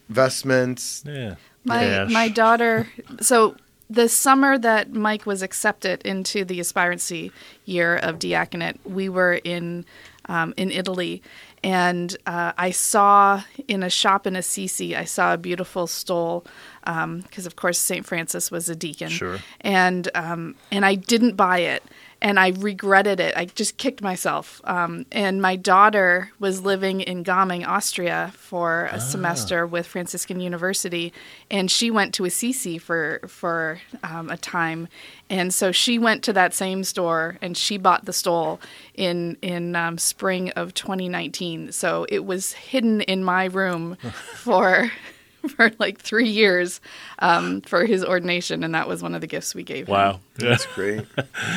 vestments. 0.08 1.02
Yeah. 1.06 1.34
My 1.64 1.80
Cash. 1.80 2.10
my 2.12 2.28
daughter. 2.28 2.88
So 3.20 3.56
the 3.88 4.08
summer 4.08 4.58
that 4.58 4.92
Mike 4.92 5.26
was 5.26 5.42
accepted 5.42 6.02
into 6.02 6.44
the 6.44 6.58
aspirancy 6.60 7.32
year 7.64 7.96
of 7.96 8.18
diaconate, 8.18 8.78
we 8.84 9.08
were 9.08 9.34
in 9.44 9.84
um, 10.28 10.54
in 10.56 10.72
Italy, 10.72 11.22
and 11.62 12.16
uh, 12.26 12.52
I 12.58 12.72
saw 12.72 13.44
in 13.68 13.84
a 13.84 13.90
shop 13.90 14.26
in 14.26 14.34
Assisi, 14.34 14.96
I 14.96 15.04
saw 15.04 15.34
a 15.34 15.38
beautiful 15.38 15.86
stole 15.86 16.44
because 16.86 17.46
of 17.46 17.56
course 17.56 17.78
Saint 17.78 18.06
Francis 18.06 18.50
was 18.50 18.68
a 18.68 18.76
deacon. 18.76 19.08
Sure. 19.08 19.38
And 19.60 20.08
um, 20.14 20.54
and 20.70 20.86
I 20.86 20.94
didn't 20.94 21.34
buy 21.36 21.58
it. 21.58 21.82
and 22.22 22.40
I 22.40 22.48
regretted 22.56 23.20
it. 23.20 23.36
I 23.36 23.44
just 23.44 23.76
kicked 23.76 24.00
myself. 24.00 24.60
Um, 24.64 25.04
and 25.12 25.42
my 25.42 25.54
daughter 25.54 26.30
was 26.38 26.62
living 26.62 27.02
in 27.02 27.22
Gaming, 27.22 27.64
Austria, 27.64 28.32
for 28.36 28.88
a 28.90 28.98
semester 29.00 29.66
with 29.66 29.86
Franciscan 29.86 30.40
University, 30.40 31.12
and 31.50 31.70
she 31.70 31.90
went 31.90 32.14
to 32.14 32.24
Assisi 32.24 32.78
for 32.78 33.20
for 33.28 33.80
um, 34.02 34.30
a 34.30 34.36
time, 34.38 34.88
and 35.28 35.52
so 35.52 35.72
she 35.72 35.98
went 35.98 36.22
to 36.24 36.32
that 36.32 36.54
same 36.54 36.84
store 36.84 37.36
and 37.42 37.56
she 37.56 37.76
bought 37.76 38.06
the 38.06 38.12
stole 38.12 38.60
in 38.94 39.36
in 39.42 39.76
um, 39.76 39.98
spring 39.98 40.50
of 40.50 40.72
2019. 40.72 41.70
So 41.72 42.06
it 42.08 42.24
was 42.24 42.52
hidden 42.54 43.02
in 43.02 43.24
my 43.24 43.44
room 43.44 43.96
for 44.34 44.90
for 45.56 45.70
like 45.78 46.00
three 46.00 46.28
years 46.28 46.80
um, 47.18 47.60
for 47.62 47.84
his 47.84 48.04
ordination, 48.04 48.64
and 48.64 48.74
that 48.74 48.88
was 48.88 49.02
one 49.02 49.14
of 49.14 49.20
the 49.20 49.26
gifts 49.26 49.54
we 49.54 49.62
gave 49.62 49.86
him. 49.88 49.94
Wow. 49.94 50.20
That's 50.36 50.66
great. 50.66 51.06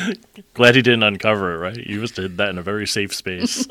Glad 0.54 0.74
he 0.74 0.82
didn't 0.82 1.02
uncover 1.02 1.54
it, 1.54 1.58
right? 1.58 1.76
You 1.76 2.00
just 2.00 2.14
did 2.14 2.38
that 2.38 2.48
in 2.48 2.58
a 2.58 2.62
very 2.62 2.86
safe 2.86 3.14
space. 3.14 3.66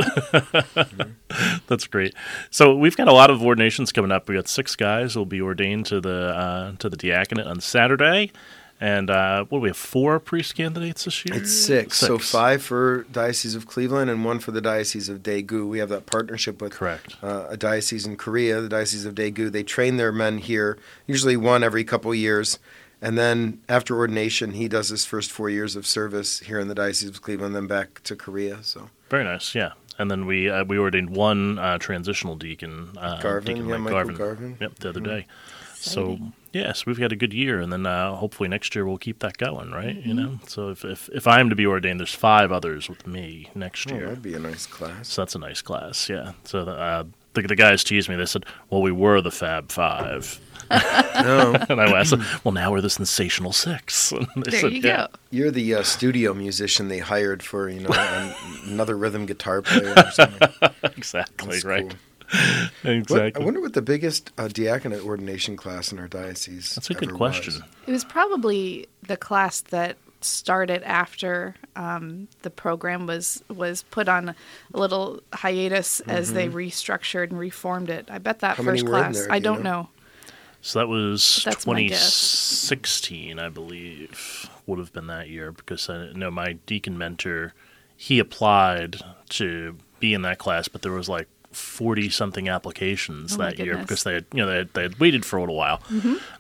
That's 1.68 1.88
great. 1.88 2.14
So 2.52 2.76
we've 2.76 2.96
got 2.96 3.08
a 3.08 3.14
lot 3.14 3.30
of 3.32 3.42
ordinations 3.44 3.92
coming 3.92 4.12
up. 4.12 4.30
We 4.30 4.36
got 4.36 4.48
six 4.48 4.76
guys 4.76 5.14
who 5.14 5.22
will 5.22 5.26
be 5.26 5.42
ordained 5.42 5.88
to 5.88 6.00
the 6.00 6.36
uh, 6.36 6.72
to 6.78 6.90
the 6.90 6.98
diaconate 6.98 7.48
on 7.48 7.60
Saturday, 7.60 8.32
and 8.80 9.10
uh, 9.10 9.44
what 9.50 9.60
do 9.60 9.62
we 9.64 9.70
have? 9.70 9.78
Four 9.78 10.20
priest 10.20 10.56
candidates 10.56 11.04
this 11.04 11.26
year. 11.26 11.36
It's 11.36 11.52
six. 11.52 11.98
So 11.98 12.18
five 12.18 12.62
for 12.62 13.04
Diocese 13.12 13.56
of 13.56 13.68
Cleveland 13.68 14.10
and 14.10 14.24
one 14.24 14.40
for 14.40 14.52
the 14.52 14.62
Diocese 14.62 15.10
of 15.10 15.20
Daegu. 15.20 15.68
We 15.68 15.80
have 15.80 15.90
that 15.90 16.06
partnership 16.06 16.62
with 16.62 16.74
Correct. 16.74 17.18
uh, 17.22 17.48
a 17.50 17.58
diocese 17.58 18.06
in 18.06 18.16
Korea, 18.16 18.62
the 18.62 18.70
Diocese 18.70 19.06
of 19.06 19.16
Daegu. 19.16 19.52
They 19.52 19.64
train 19.64 19.98
their 19.98 20.12
men 20.12 20.38
here, 20.38 20.78
usually 21.08 21.36
one 21.36 21.64
every 21.64 21.84
couple 21.84 22.14
years. 22.16 22.58
And 23.02 23.18
then 23.18 23.62
after 23.70 23.98
ordination, 23.98 24.52
he 24.52 24.68
does 24.68 24.90
his 24.90 25.06
first 25.06 25.32
four 25.32 25.50
years 25.50 25.76
of 25.76 25.86
service 25.86 26.40
here 26.40 26.60
in 26.60 26.68
the 26.68 26.76
Diocese 26.76 27.10
of 27.10 27.22
Cleveland, 27.22 27.56
then 27.56 27.68
back 27.68 28.02
to 28.04 28.16
Korea. 28.16 28.64
So 28.64 28.90
Very 29.10 29.24
nice. 29.24 29.56
Yeah. 29.56 29.72
And 29.98 30.10
then 30.10 30.26
we 30.26 30.50
uh, 30.50 30.64
we 30.64 30.78
ordained 30.78 31.10
one 31.10 31.60
uh, 31.60 31.78
transitional 31.78 32.38
deacon, 32.38 32.92
uh, 32.98 33.20
Garvin, 33.22 33.56
Deacon 33.56 33.70
yeah, 33.70 33.78
Mike 33.78 33.94
Michael 33.94 33.98
Garvin. 33.98 34.16
Garvin. 34.16 34.58
Yep, 34.62 34.76
the 34.76 34.90
other 34.90 35.00
day. 35.02 35.26
So 35.76 36.12
Exciting. 36.12 36.34
Yes, 36.52 36.86
we've 36.86 36.98
had 36.98 37.12
a 37.12 37.16
good 37.16 37.34
year, 37.34 37.60
and 37.60 37.72
then 37.72 37.86
uh, 37.86 38.16
hopefully 38.16 38.50
next 38.50 38.76
year 38.76 38.86
we'll 38.86 38.98
keep 38.98 39.20
that 39.20 39.38
going, 39.38 39.72
right? 39.72 39.98
Mm-hmm. 39.98 40.08
You 40.08 40.14
know. 40.14 40.40
So 40.48 40.70
if, 40.70 40.84
if 40.86 41.10
if 41.14 41.28
I 41.28 41.40
am 41.40 41.50
to 41.50 41.56
be 41.56 41.66
ordained, 41.66 42.00
there's 42.00 42.14
five 42.14 42.52
others 42.52 42.90
with 42.90 43.06
me 43.08 43.50
next 43.56 43.92
oh, 43.92 43.96
year. 43.96 44.06
that'd 44.08 44.22
be 44.22 44.34
a 44.36 44.40
nice 44.40 44.66
class. 44.66 45.08
So 45.10 45.22
that's 45.22 45.36
a 45.36 45.40
nice 45.40 45.62
class, 45.62 46.10
yeah. 46.10 46.34
So 46.44 46.60
uh, 46.62 47.04
the 47.34 47.42
the 47.44 47.56
guys 47.56 47.84
teased 47.84 48.10
me. 48.10 48.16
They 48.16 48.26
said, 48.26 48.46
"Well, 48.70 48.82
we 48.82 48.92
were 48.92 49.22
the 49.22 49.32
Fab 49.32 49.72
Five. 49.72 50.40
No, 50.72 51.56
and 51.70 51.82
I 51.82 52.04
said, 52.04 52.22
"Well, 52.44 52.52
now 52.52 52.72
we're 52.72 52.82
the 52.82 52.92
Sensational 52.92 53.52
Six. 53.52 54.12
And 54.36 54.44
they 54.46 54.52
There 54.52 54.60
said, 54.62 54.74
you 54.74 54.82
"Yeah, 54.82 55.08
go. 55.08 55.20
you're 55.32 55.50
the 55.52 55.74
uh, 55.74 55.84
studio 55.84 56.36
musician 56.36 56.90
they 56.90 57.00
hired 57.00 57.42
for 57.42 57.70
you 57.70 57.80
know 57.80 57.90
an, 57.90 58.36
another 58.68 58.96
rhythm 58.96 59.26
guitar 59.26 59.64
player. 59.64 59.96
Or 59.98 60.12
something. 60.12 60.48
Exactly 60.84 61.54
That's 61.54 61.66
right. 61.66 61.90
cool. 61.90 61.98
What, 62.82 63.36
I 63.36 63.40
wonder 63.40 63.60
what 63.60 63.74
the 63.74 63.82
biggest 63.82 64.32
uh, 64.38 64.48
diaconate 64.48 65.04
ordination 65.04 65.58
class 65.58 65.92
in 65.92 66.00
our 66.00 66.08
diocese. 66.08 66.76
That's 66.76 66.90
a 66.90 66.94
good 66.94 67.14
question. 67.14 67.56
was. 67.56 67.64
It 67.88 67.92
was 67.92 68.06
probably 68.06 68.88
the 69.06 69.18
class 69.18 69.62
that 69.62 69.98
started 70.22 70.84
after 70.84 71.56
um, 71.76 72.28
the 72.42 72.50
program 72.50 73.08
was 73.08 73.44
was 73.50 73.84
put 73.84 74.08
on 74.08 74.30
a 74.30 74.80
little 74.80 75.22
hiatus 75.34 76.00
as 76.02 76.34
they 76.34 76.50
restructured 76.50 77.30
and 77.30 77.40
reformed 77.40 77.90
it. 77.90 78.08
I 78.10 78.18
bet 78.18 78.40
that 78.40 78.58
Mm-hmm. 78.58 78.66
How 78.66 78.72
first 78.72 78.86
class. 78.86 79.20
there, 79.20 79.32
I 79.32 79.36
you 79.36 79.42
don't 79.42 79.64
know? 79.64 79.82
know. 79.82 79.90
So 80.62 80.80
that 80.80 80.88
was 80.88 81.42
That's 81.46 81.64
2016, 81.64 83.40
I 83.40 83.48
believe, 83.50 84.50
would 84.66 84.80
have 84.80 84.92
been 84.92 85.08
that 85.08 85.30
year 85.30 85.52
because 85.54 85.90
I 85.90 86.12
know 86.12 86.30
my 86.30 86.54
deacon 86.66 86.98
mentor, 86.98 87.54
he 87.96 88.20
applied 88.20 88.98
to 89.30 89.78
be 90.00 90.14
in 90.14 90.24
that 90.24 90.38
class, 90.38 90.68
but 90.68 90.82
there 90.82 90.92
was 90.92 91.08
like 91.08 91.28
40 91.52 92.10
something 92.10 92.48
applications 92.48 93.34
Oh 93.34 93.38
that 93.38 93.58
year 93.60 93.78
because 93.78 94.04
they 94.04 94.14
had, 94.14 94.26
you 94.34 94.42
know, 94.42 94.48
they 94.48 94.58
had, 94.58 94.74
they 94.74 94.82
had 94.84 95.00
waited 95.00 95.26
for 95.26 95.38
a 95.38 95.40
little 95.42 95.56
while. 95.56 95.82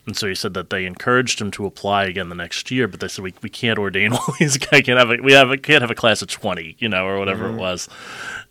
And 0.05 0.15
so 0.15 0.27
he 0.27 0.35
said 0.35 0.53
that 0.53 0.69
they 0.69 0.85
encouraged 0.85 1.41
him 1.41 1.51
to 1.51 1.65
apply 1.65 2.05
again 2.05 2.29
the 2.29 2.35
next 2.35 2.69
year, 2.71 2.87
but 2.87 2.99
they 2.99 3.07
said 3.07 3.23
we, 3.23 3.33
we 3.41 3.49
can't 3.49 3.79
ordain 3.79 4.13
all 4.13 4.35
these 4.39 4.57
guys. 4.57 4.81
Can't 4.83 4.99
have 4.99 5.11
a, 5.11 5.17
we 5.21 5.33
have 5.33 5.51
a, 5.51 5.57
can't 5.57 5.81
have 5.81 5.91
a 5.91 5.95
class 5.95 6.21
of 6.21 6.29
20, 6.29 6.75
you 6.79 6.89
know, 6.89 7.05
or 7.05 7.17
whatever 7.19 7.49
it 7.49 7.55
was. 7.55 7.89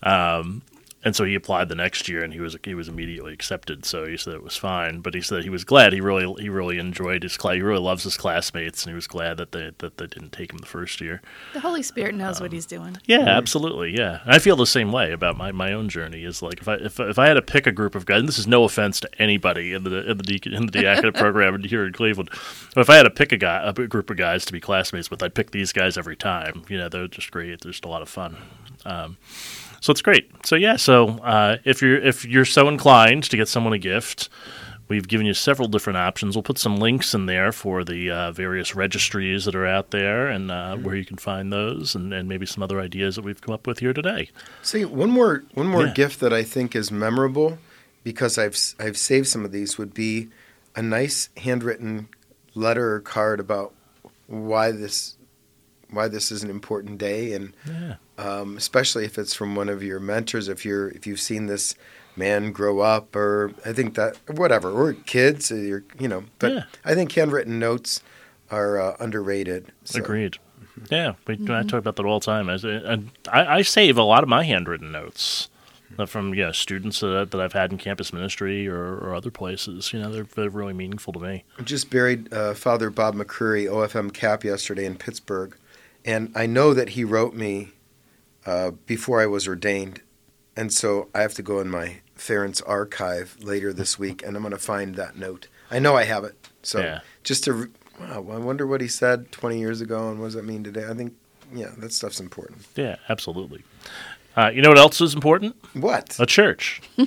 Um, 0.03 0.63
and 1.09 1.17
so 1.17 1.25
he 1.25 1.35
applied 1.35 1.71
the 1.71 1.75
next 1.75 2.07
year, 2.09 2.23
and 2.23 2.35
he 2.35 2.41
was 2.41 2.55
he 2.63 2.75
was 2.75 2.87
immediately 2.87 3.33
accepted. 3.33 3.85
So 3.87 4.07
he 4.07 4.17
said 4.19 4.35
it 4.35 4.43
was 4.43 4.57
fine, 4.57 5.01
but 5.01 5.15
he 5.15 5.23
said 5.23 5.43
he 5.43 5.49
was 5.51 5.65
glad. 5.65 5.93
He 5.95 6.01
really 6.03 6.43
he 6.43 6.51
really 6.51 6.79
enjoyed 6.79 7.23
his 7.23 7.37
class. 7.39 7.55
He 7.55 7.63
really 7.63 7.81
loves 7.81 8.05
his 8.05 8.17
classmates, 8.19 8.85
and 8.85 8.91
he 8.91 8.95
was 8.95 9.07
glad 9.07 9.39
that 9.39 9.53
they 9.53 9.73
that 9.79 9.97
they 9.97 10.07
didn't 10.07 10.33
take 10.33 10.53
him 10.53 10.59
the 10.59 10.67
first 10.67 11.01
year. 11.01 11.23
The 11.55 11.61
Holy 11.61 11.83
Spirit 11.83 12.15
knows 12.15 12.37
Um, 12.39 12.45
what 12.45 12.53
He's 12.53 12.67
doing. 12.67 12.99
Yeah, 13.07 13.21
absolutely. 13.27 13.97
Yeah, 13.97 14.21
I 14.27 14.39
feel 14.39 14.57
the 14.57 14.67
same 14.67 14.93
way 14.93 15.13
about 15.13 15.37
my, 15.39 15.51
my 15.51 15.73
own 15.73 15.89
journey. 15.89 16.25
Is 16.25 16.43
like 16.43 16.61
if 16.61 16.69
I 16.69 16.75
if, 16.75 17.01
if 17.01 17.19
I 17.19 17.27
had 17.29 17.35
to 17.35 17.43
pick 17.43 17.67
a 17.67 17.73
group 17.73 17.95
of 17.95 18.05
guys, 18.05 18.21
and 18.21 18.29
this 18.29 18.39
is 18.39 18.47
no 18.47 18.65
offense 18.65 19.01
to 19.01 19.09
anybody 19.19 19.73
in 19.73 19.85
the 19.85 20.11
in 20.11 20.19
the 20.19 20.23
deacon, 20.23 20.53
in 20.53 20.67
the 20.67 20.73
diaconate 20.73 21.15
program 21.25 21.63
here 21.65 21.87
in 21.87 21.93
Cleveland, 21.95 22.29
but 22.75 22.83
if 22.83 22.91
I 22.91 22.97
had 22.97 23.05
to 23.05 23.11
pick 23.11 23.33
a 23.33 23.37
guy 23.39 23.63
a 23.67 23.73
group 23.73 24.11
of 24.11 24.17
guys 24.19 24.45
to 24.45 24.53
be 24.53 24.61
classmates 24.61 25.11
with, 25.11 25.23
I'd 25.23 25.35
pick 25.35 25.53
these 25.53 25.73
guys 25.73 25.97
every 25.97 26.17
time. 26.17 26.65
You 26.69 26.77
know, 26.79 26.89
they're 26.91 27.09
just 27.09 27.31
great. 27.31 27.61
They're 27.63 27.73
just 27.73 27.85
a 27.85 27.89
lot 27.89 28.03
of 28.03 28.09
fun. 28.11 28.37
Um, 28.85 29.17
so 29.81 29.91
it's 29.91 30.03
great. 30.03 30.31
So 30.47 30.57
yeah, 30.57 30.77
so 30.77 31.09
uh, 31.09 31.59
if 31.65 31.83
you're 31.83 32.01
if 32.01 32.25
you're 32.25 32.45
so 32.45 32.69
inclined 32.69 33.25
to 33.25 33.37
get 33.37 33.49
someone 33.49 33.73
a 33.73 33.79
gift. 33.79 34.29
We've 34.91 35.07
given 35.07 35.27
you 35.27 35.35
several 35.35 35.69
different 35.69 35.99
options. 35.99 36.35
We'll 36.35 36.43
put 36.43 36.57
some 36.57 36.77
links 36.79 37.13
in 37.13 37.27
there 37.27 37.53
for 37.53 37.85
the 37.85 38.11
uh, 38.11 38.33
various 38.33 38.75
registries 38.75 39.45
that 39.45 39.55
are 39.55 39.67
out 39.67 39.91
there 39.91 40.29
and 40.29 40.51
uh, 40.51 40.79
where 40.79 40.95
you 40.95 41.05
can 41.05 41.19
find 41.19 41.53
those, 41.53 41.95
and, 41.95 42.15
and 42.15 42.27
maybe 42.27 42.47
some 42.47 42.63
other 42.63 42.81
ideas 42.81 43.17
that 43.17 43.23
we've 43.23 43.39
come 43.39 43.53
up 43.55 43.67
with 43.67 43.81
here 43.81 43.93
today. 43.93 44.31
See, 44.63 44.87
one 44.87 45.11
more 45.11 45.45
one 45.53 45.67
more 45.67 45.89
Yeah. 45.89 45.93
gift 45.93 46.21
that 46.21 46.33
I 46.33 46.43
think 46.43 46.75
is 46.75 46.91
memorable 46.91 47.59
because 48.03 48.39
I've 48.39 48.57
I've 48.81 48.97
saved 48.97 49.27
some 49.27 49.45
of 49.45 49.53
these 49.53 49.77
would 49.77 49.93
be 49.93 50.29
a 50.75 50.81
nice 50.81 51.29
handwritten 51.37 52.09
letter 52.55 52.95
or 52.95 53.01
card 53.01 53.41
about 53.41 53.75
why 54.27 54.71
this 54.71 55.18
why 55.91 56.09
this 56.09 56.31
is 56.31 56.43
an 56.43 56.51
important 56.51 56.99
day 56.99 57.33
and 57.33 57.53
Yeah. 57.67 57.95
um, 58.19 58.57
especially 58.57 59.05
if 59.05 59.19
it's 59.19 59.35
from 59.35 59.55
one 59.55 59.69
of 59.69 59.83
your 59.83 60.01
mentors 60.01 60.49
if 60.49 60.65
you're 60.65 60.89
if 60.91 61.07
you've 61.07 61.21
seen 61.21 61.47
this 61.47 61.75
man 62.17 62.51
grow 62.53 62.81
up 62.81 63.15
or 63.17 63.53
I 63.65 63.73
think 63.73 63.95
that 63.95 64.17
whatever 64.29 64.71
or 64.71 64.93
kids 64.93 65.51
or 65.53 65.57
you're, 65.57 65.85
you 65.99 66.09
know 66.09 66.25
but 66.39 66.53
Yeah. 66.53 66.63
I 66.85 66.95
think 66.95 67.13
handwritten 67.13 67.59
notes 67.59 68.03
are 68.51 68.81
uh, 68.81 68.97
underrated 69.01 69.73
so. 69.85 69.99
Agreed. 70.01 70.39
Yeah, 70.91 71.15
we 71.27 71.35
I 71.49 71.63
talk 71.65 71.81
about 71.81 71.97
that 71.97 72.05
all 72.07 72.21
the 72.21 72.25
time. 72.27 72.49
I, 72.49 73.01
I, 73.33 73.57
I 73.59 73.63
save 73.63 73.99
a 73.99 74.03
lot 74.05 74.23
of 74.23 74.29
my 74.29 74.45
handwritten 74.45 74.93
notes 74.93 75.49
uh, 75.99 76.07
from 76.07 76.35
yeah 76.35 76.53
students 76.53 77.01
that, 77.01 77.31
that 77.33 77.41
I've 77.41 77.53
had 77.53 77.73
in 77.73 77.79
campus 77.79 78.13
ministry 78.13 78.69
or, 78.69 78.97
or 78.99 79.15
other 79.15 79.31
places. 79.31 79.93
You 79.93 80.01
know, 80.01 80.11
they're, 80.13 80.23
they're 80.25 80.51
really 80.51 80.73
meaningful 80.73 81.13
to 81.15 81.19
me. 81.19 81.45
I 81.59 81.63
just 81.63 81.91
buried 81.91 82.33
uh, 82.33 82.55
Father 82.55 82.91
Bob 82.91 83.17
McCreary, 83.17 83.65
OFM 83.69 84.13
cap, 84.15 84.45
yesterday 84.45 84.85
in 84.87 84.95
Pittsburgh, 84.97 85.57
and 86.09 86.33
I 86.35 86.47
know 86.47 86.75
that 86.75 86.91
he 86.91 87.05
wrote 87.05 87.35
me 87.35 87.69
uh, 88.47 88.71
before 88.87 89.21
I 89.21 89.27
was 89.27 89.47
ordained, 89.47 90.01
and 90.57 90.73
so 90.73 91.09
I 91.15 91.21
have 91.21 91.35
to 91.35 91.43
go 91.43 91.61
in 91.61 91.69
my 91.69 91.97
Ference 92.17 92.63
archive 92.67 93.37
later 93.41 93.73
this 93.73 93.99
week, 93.99 94.23
and 94.25 94.35
I'm 94.37 94.43
going 94.43 94.53
to 94.53 94.59
find 94.59 94.95
that 94.97 95.17
note. 95.17 95.49
I 95.71 95.79
know 95.79 95.95
I 95.97 96.05
have 96.05 96.25
it, 96.25 96.35
so 96.63 96.81
Yeah. 96.81 97.01
just 97.23 97.45
to 97.45 97.53
re- 97.53 97.69
wow, 98.01 98.27
I 98.33 98.39
wonder 98.39 98.67
what 98.67 98.81
he 98.81 98.89
said 98.89 99.31
20 99.33 99.59
years 99.61 99.81
ago, 99.81 100.09
and 100.11 100.19
what 100.19 100.27
does 100.29 100.35
that 100.35 100.45
mean 100.45 100.65
today? 100.65 100.87
I 100.89 100.95
think 100.95 101.15
yeah, 101.55 101.71
that 101.79 101.93
stuff's 101.93 102.21
important. 102.21 102.67
Yeah, 102.77 102.97
absolutely. 103.09 103.63
Uh, 104.37 104.51
you 104.55 104.63
know 104.63 104.69
what 104.71 104.79
else 104.79 105.01
is 105.01 105.15
important? 105.15 105.57
What? 105.75 106.17
A 106.19 106.27
church. 106.27 106.81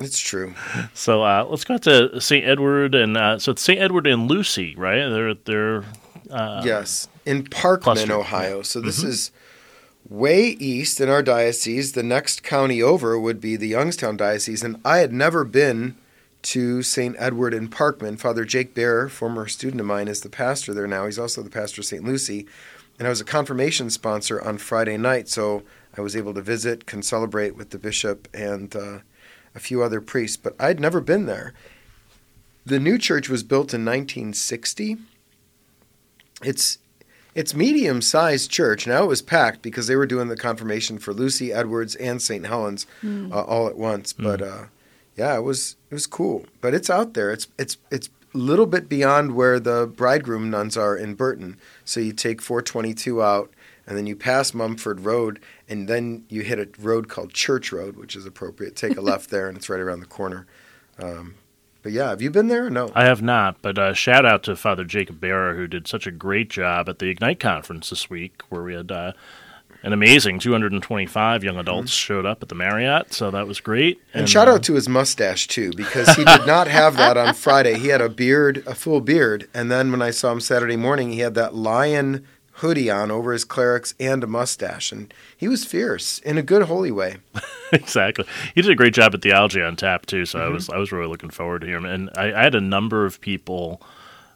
It's 0.00 0.18
true. 0.18 0.54
So 0.94 1.22
uh, 1.22 1.46
let's 1.48 1.62
go 1.64 1.78
to 1.78 2.20
St. 2.20 2.44
Edward 2.44 2.96
and 2.96 3.16
uh, 3.16 3.38
so 3.38 3.52
it's 3.52 3.62
St. 3.62 3.78
Edward 3.80 4.08
and 4.08 4.26
Lucy, 4.28 4.74
right? 4.74 5.08
They're 5.08 5.34
they're 5.34 5.84
uh, 6.32 6.62
yes, 6.64 7.08
in 7.26 7.44
Parkman, 7.44 7.82
cluster, 7.82 8.12
Ohio. 8.14 8.62
So 8.62 8.80
this 8.80 9.02
is 9.02 9.30
way 10.08 10.48
east 10.48 11.00
in 11.00 11.08
our 11.08 11.22
diocese. 11.22 11.92
The 11.92 12.02
next 12.02 12.42
county 12.42 12.82
over 12.82 13.18
would 13.18 13.40
be 13.40 13.56
the 13.56 13.68
Youngstown 13.68 14.16
diocese, 14.16 14.62
and 14.62 14.80
I 14.84 14.98
had 14.98 15.12
never 15.12 15.44
been 15.44 15.96
to 16.42 16.82
St. 16.82 17.14
Edward 17.18 17.54
in 17.54 17.68
Parkman. 17.68 18.18
Father 18.18 18.44
Jake 18.44 18.74
Bear, 18.74 19.08
former 19.08 19.46
student 19.46 19.80
of 19.80 19.86
mine, 19.86 20.08
is 20.08 20.22
the 20.22 20.28
pastor 20.28 20.74
there 20.74 20.88
now. 20.88 21.06
He's 21.06 21.18
also 21.18 21.42
the 21.42 21.50
pastor 21.50 21.82
of 21.82 21.86
St. 21.86 22.02
Lucy, 22.02 22.46
and 22.98 23.06
I 23.06 23.10
was 23.10 23.20
a 23.20 23.24
confirmation 23.24 23.90
sponsor 23.90 24.40
on 24.42 24.58
Friday 24.58 24.96
night, 24.96 25.28
so 25.28 25.62
I 25.96 26.00
was 26.00 26.16
able 26.16 26.34
to 26.34 26.42
visit, 26.42 26.86
can 26.86 27.02
celebrate 27.02 27.56
with 27.56 27.70
the 27.70 27.78
bishop 27.78 28.26
and 28.32 28.74
uh, 28.74 28.98
a 29.54 29.60
few 29.60 29.82
other 29.82 30.00
priests. 30.00 30.36
But 30.38 30.54
I'd 30.58 30.80
never 30.80 31.00
been 31.00 31.26
there. 31.26 31.52
The 32.64 32.80
new 32.80 32.96
church 32.96 33.28
was 33.28 33.42
built 33.42 33.74
in 33.74 33.84
1960. 33.84 34.98
It's 36.44 36.78
it's 37.34 37.54
medium 37.54 38.02
sized 38.02 38.50
church. 38.50 38.86
Now 38.86 39.04
it 39.04 39.08
was 39.08 39.22
packed 39.22 39.62
because 39.62 39.86
they 39.86 39.96
were 39.96 40.06
doing 40.06 40.28
the 40.28 40.36
confirmation 40.36 40.98
for 40.98 41.14
Lucy 41.14 41.52
Edwards 41.52 41.94
and 41.96 42.20
St. 42.20 42.46
Helens 42.46 42.86
uh, 43.32 43.42
all 43.42 43.68
at 43.68 43.76
once. 43.76 44.12
But 44.12 44.42
uh, 44.42 44.64
yeah, 45.16 45.36
it 45.36 45.42
was 45.42 45.76
it 45.90 45.94
was 45.94 46.06
cool. 46.06 46.46
But 46.60 46.74
it's 46.74 46.90
out 46.90 47.14
there. 47.14 47.30
It's 47.30 47.48
it's 47.58 47.78
it's 47.90 48.10
a 48.34 48.38
little 48.38 48.66
bit 48.66 48.88
beyond 48.88 49.34
where 49.34 49.60
the 49.60 49.86
bridegroom 49.86 50.50
nuns 50.50 50.76
are 50.76 50.96
in 50.96 51.14
Burton. 51.14 51.58
So 51.84 52.00
you 52.00 52.12
take 52.12 52.40
422 52.40 53.22
out, 53.22 53.52
and 53.86 53.96
then 53.96 54.06
you 54.06 54.16
pass 54.16 54.54
Mumford 54.54 55.00
Road, 55.00 55.40
and 55.68 55.88
then 55.88 56.24
you 56.28 56.42
hit 56.42 56.58
a 56.58 56.68
road 56.80 57.08
called 57.08 57.34
Church 57.34 57.72
Road, 57.72 57.96
which 57.96 58.16
is 58.16 58.24
appropriate. 58.24 58.74
Take 58.76 58.96
a 58.96 59.02
left 59.02 59.30
there, 59.30 59.48
and 59.48 59.56
it's 59.56 59.68
right 59.68 59.80
around 59.80 60.00
the 60.00 60.06
corner. 60.06 60.46
Um, 60.98 61.34
but 61.82 61.92
yeah, 61.92 62.10
have 62.10 62.22
you 62.22 62.30
been 62.30 62.48
there 62.48 62.70
no? 62.70 62.90
I 62.94 63.04
have 63.04 63.22
not, 63.22 63.60
but 63.62 63.78
uh, 63.78 63.94
shout 63.94 64.24
out 64.24 64.42
to 64.44 64.56
Father 64.56 64.84
Jacob 64.84 65.20
Bearer, 65.20 65.54
who 65.54 65.66
did 65.66 65.86
such 65.86 66.06
a 66.06 66.10
great 66.10 66.48
job 66.48 66.88
at 66.88 66.98
the 66.98 67.08
Ignite 67.08 67.40
conference 67.40 67.90
this 67.90 68.08
week, 68.08 68.42
where 68.48 68.62
we 68.62 68.74
had 68.74 68.92
uh, 68.92 69.12
an 69.82 69.92
amazing 69.92 70.38
225 70.38 71.42
young 71.42 71.58
adults 71.58 71.90
showed 71.90 72.24
up 72.24 72.42
at 72.42 72.48
the 72.48 72.54
Marriott, 72.54 73.12
so 73.12 73.30
that 73.30 73.48
was 73.48 73.60
great. 73.60 74.00
And, 74.14 74.28
shout 74.28 74.48
uh, 74.48 74.52
out 74.52 74.62
to 74.64 74.74
his 74.74 74.88
mustache 74.88 75.48
too, 75.48 75.72
because 75.72 76.08
he 76.14 76.24
did 76.24 76.46
not 76.46 76.68
have 76.68 76.96
that 76.96 77.16
on 77.16 77.34
Friday. 77.34 77.78
He 77.78 77.88
had 77.88 78.00
a 78.00 78.08
beard, 78.08 78.62
a 78.66 78.74
full 78.74 79.00
beard, 79.00 79.48
and 79.52 79.70
then 79.70 79.90
when 79.90 80.02
I 80.02 80.10
saw 80.10 80.30
him 80.32 80.40
Saturday 80.40 80.76
morning, 80.76 81.12
he 81.12 81.20
had 81.20 81.34
that 81.34 81.54
lion 81.54 82.26
hoodie 82.56 82.90
on 82.90 83.10
over 83.10 83.32
his 83.32 83.44
clerics 83.44 83.94
and 83.98 84.22
a 84.22 84.26
mustache, 84.26 84.92
and 84.92 85.12
he 85.36 85.48
was 85.48 85.64
fierce 85.64 86.18
in 86.20 86.38
a 86.38 86.42
good 86.42 86.62
holy 86.62 86.90
way. 86.90 87.16
exactly. 87.72 88.26
He 88.54 88.62
did 88.62 88.70
a 88.70 88.76
great 88.76 88.94
job 88.94 89.14
at 89.14 89.22
Theology 89.22 89.62
on 89.62 89.76
Tap 89.76 90.06
too, 90.06 90.26
so 90.26 90.38
I 90.38 90.48
was 90.48 90.68
I 90.68 90.76
was 90.76 90.92
really 90.92 91.08
looking 91.08 91.30
forward 91.30 91.62
to 91.62 91.66
him. 91.66 91.84
And 91.84 92.10
I, 92.16 92.32
I 92.32 92.42
had 92.42 92.54
a 92.54 92.60
number 92.60 93.06
of 93.06 93.20
people 93.20 93.82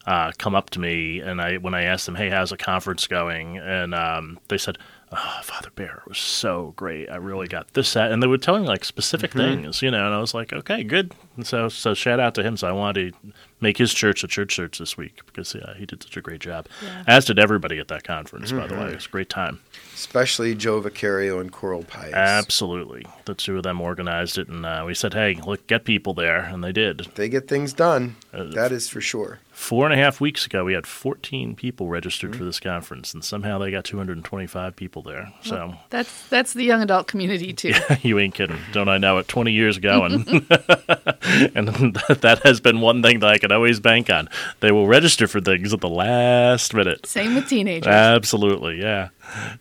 uh, 0.07 0.33
come 0.39 0.55
up 0.55 0.71
to 0.71 0.81
me, 0.81 1.21
and 1.21 1.41
I 1.41 1.59
when 1.59 1.75
I 1.75 1.83
asked 1.83 2.07
them, 2.07 2.15
"Hey, 2.15 2.31
how's 2.31 2.51
the 2.51 2.57
conference 2.57 3.07
going?" 3.07 3.59
and 3.59 3.95
um, 3.95 4.39
they 4.49 4.59
said. 4.59 4.79
Oh, 5.13 5.41
Father 5.43 5.71
Bear 5.75 6.03
was 6.09 6.19
so 6.19 6.73
great. 6.75 7.09
I 7.09 7.17
really 7.17 7.47
got 7.47 7.73
this, 7.75 7.93
that, 7.93 8.11
and 8.11 8.21
they 8.21 8.27
were 8.27 8.39
telling 8.39 8.65
like 8.65 8.85
specific 8.85 9.33
things, 9.33 9.81
you 9.81 9.91
know. 9.91 10.05
And 10.05 10.15
I 10.15 10.19
was 10.19 10.35
like, 10.35 10.53
okay, 10.53 10.83
good. 10.83 11.15
And 11.37 11.47
so, 11.47 11.69
so 11.69 11.95
shout 11.95 12.19
out 12.19 12.35
to 12.35 12.43
him. 12.43 12.57
So 12.57 12.67
I 12.67 12.73
wanted 12.73 13.13
to 13.13 13.33
make 13.61 13.79
his 13.79 13.95
church 13.95 14.25
a 14.25 14.27
church 14.27 14.51
church 14.51 14.79
this 14.79 14.97
week 14.97 15.21
because 15.25 15.55
yeah, 15.55 15.75
he 15.75 15.87
did 15.87 16.03
such 16.03 16.17
a 16.17 16.21
great 16.21 16.41
job. 16.41 16.67
Yeah. 16.83 17.05
As 17.07 17.25
did 17.25 17.39
everybody 17.39 17.79
at 17.79 17.87
that 17.89 18.03
conference, 18.03 18.51
by 18.51 18.67
the 18.67 18.75
way. 18.75 18.91
It 18.91 18.95
was 18.97 19.07
a 19.07 19.11
great 19.11 19.31
time. 19.31 19.61
Especially 19.95 20.55
Joe 20.57 20.81
Vicario 20.81 21.39
and 21.39 21.53
Coral 21.53 21.85
Pies. 21.85 22.13
Absolutely. 22.13 23.07
The 23.27 23.35
two 23.35 23.59
of 23.59 23.63
them 23.63 23.81
organized 23.81 24.39
it, 24.39 24.49
and 24.49 24.67
uh, 24.67 24.83
we 24.85 24.95
said, 24.95 25.15
hey, 25.15 25.41
look, 25.47 25.67
get 25.69 25.85
people 25.85 26.15
there, 26.15 26.41
and 26.41 26.65
they 26.65 26.73
did. 26.73 27.07
They 27.15 27.29
get 27.29 27.47
things 27.49 27.73
done. 27.73 28.17
Uh, 28.35 28.45
that 28.55 28.73
is 28.73 28.89
for 28.89 29.01
sure. 29.01 29.39
Four 29.57 29.87
and 29.87 29.95
a 29.95 29.97
half 29.97 30.21
weeks 30.21 30.45
ago, 30.45 30.67
we 30.67 30.75
had 30.75 30.87
14 30.87 31.57
people 31.57 31.89
registered 31.89 32.37
for 32.37 32.45
this 32.45 32.61
conference, 32.61 33.15
and 33.15 33.25
somehow 33.25 33.59
they 33.59 33.71
got 33.71 33.87
225 33.87 34.77
people 34.77 35.01
there. 35.01 35.33
So 35.43 35.75
That's 35.89 36.29
that's 36.29 36.53
the 36.53 36.63
young 36.63 36.83
adult 36.83 37.09
community 37.09 37.55
too. 37.55 37.71
Yeah, 37.71 37.97
you 38.03 38.19
ain't 38.19 38.35
kidding. 38.35 38.59
Don't 38.73 38.91
I 38.91 38.99
know 38.99 39.17
it? 39.17 39.29
20 39.29 39.51
years 39.51 39.79
ago, 39.79 40.05
and, 40.05 40.27
and 40.29 41.69
that 41.97 42.41
has 42.45 42.61
been 42.61 42.83
one 42.83 43.03
thing 43.03 43.21
that 43.21 43.31
I 43.31 43.39
can 43.39 43.51
always 43.51 43.81
bank 43.81 44.11
on. 44.11 44.29
They 44.61 44.71
will 44.71 44.87
register 44.87 45.27
for 45.27 45.41
things 45.41 45.73
at 45.73 45.81
the 45.81 45.89
last 45.89 46.75
minute. 46.75 47.07
Same 47.07 47.35
with 47.35 47.49
teenagers. 47.49 47.89
Absolutely, 47.91 48.79
yeah. 48.79 49.09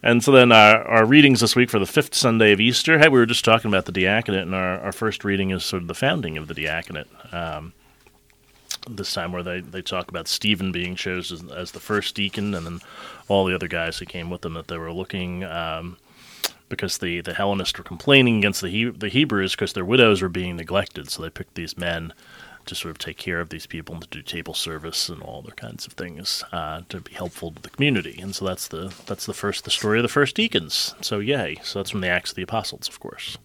And 0.03 0.21
so 0.21 0.33
then 0.33 0.51
our, 0.51 0.83
our 0.83 1.05
readings 1.05 1.39
this 1.39 1.55
week 1.55 1.69
for 1.69 1.79
the 1.79 1.87
fifth 1.87 2.13
Sunday 2.13 2.51
of 2.51 2.59
Easter. 2.59 2.99
Hey, 2.99 3.07
we 3.07 3.17
were 3.17 3.25
just 3.25 3.45
talking 3.45 3.71
about 3.71 3.85
the 3.85 3.93
diaconate, 3.93 4.41
and 4.43 4.53
our, 4.53 4.77
our 4.81 4.91
first 4.91 5.23
reading 5.23 5.51
is 5.51 5.63
sort 5.63 5.81
of 5.81 5.87
the 5.87 5.95
founding 5.95 6.37
of 6.37 6.47
the 6.49 6.53
diaconate. 6.53 7.07
Um, 7.33 7.71
this 8.87 9.13
time, 9.13 9.31
where 9.31 9.43
they, 9.43 9.59
they 9.59 9.81
talk 9.81 10.09
about 10.09 10.27
Stephen 10.27 10.71
being 10.71 10.95
chosen 10.95 11.49
as, 11.51 11.71
the 11.71 11.79
first 11.79 12.15
deacon, 12.15 12.53
and 12.53 12.65
then 12.65 12.79
all 13.27 13.45
the 13.45 13.55
other 13.55 13.67
guys 13.67 13.97
who 13.97 14.05
came 14.05 14.29
with 14.29 14.45
him 14.45 14.53
that 14.53 14.67
they 14.67 14.77
were 14.77 14.93
looking. 14.93 15.43
Um, 15.43 15.97
because 16.67 16.97
the, 16.97 17.21
the 17.21 17.35
Hellenists 17.35 17.77
were 17.77 17.83
complaining 17.83 18.39
against 18.39 18.61
the 18.61 18.69
he- 18.69 18.89
the 18.89 19.09
Hebrews 19.09 19.51
because 19.51 19.73
their 19.73 19.85
widows 19.85 20.21
were 20.21 20.29
being 20.29 20.55
neglected, 20.55 21.09
so 21.09 21.21
they 21.21 21.29
picked 21.29 21.55
these 21.55 21.77
men 21.77 22.11
to 22.65 22.75
sort 22.75 22.91
of 22.91 22.97
take 22.97 23.17
care 23.17 23.39
of 23.39 23.49
these 23.49 23.67
people 23.67 23.93
and 23.95 24.03
to 24.03 24.09
do 24.09 24.21
table 24.21 24.53
service 24.53 25.07
and 25.09 25.21
all 25.21 25.43
other 25.43 25.53
kinds 25.53 25.85
of 25.85 25.93
things 25.93 26.43
uh, 26.51 26.81
to 26.89 26.99
be 27.01 27.13
helpful 27.13 27.51
to 27.51 27.61
the 27.61 27.69
community. 27.69 28.19
And 28.19 28.33
so 28.35 28.45
that's 28.45 28.67
the 28.67 28.93
that's 29.05 29.25
the 29.25 29.33
first 29.33 29.65
the 29.65 29.71
story 29.71 29.99
of 29.99 30.03
the 30.03 30.09
first 30.09 30.35
deacons. 30.35 30.95
So 31.01 31.19
yay! 31.19 31.57
So 31.63 31.79
that's 31.79 31.91
from 31.91 32.01
the 32.01 32.07
Acts 32.07 32.31
of 32.31 32.35
the 32.35 32.43
Apostles, 32.43 32.87
of 32.87 32.99
course. 32.99 33.37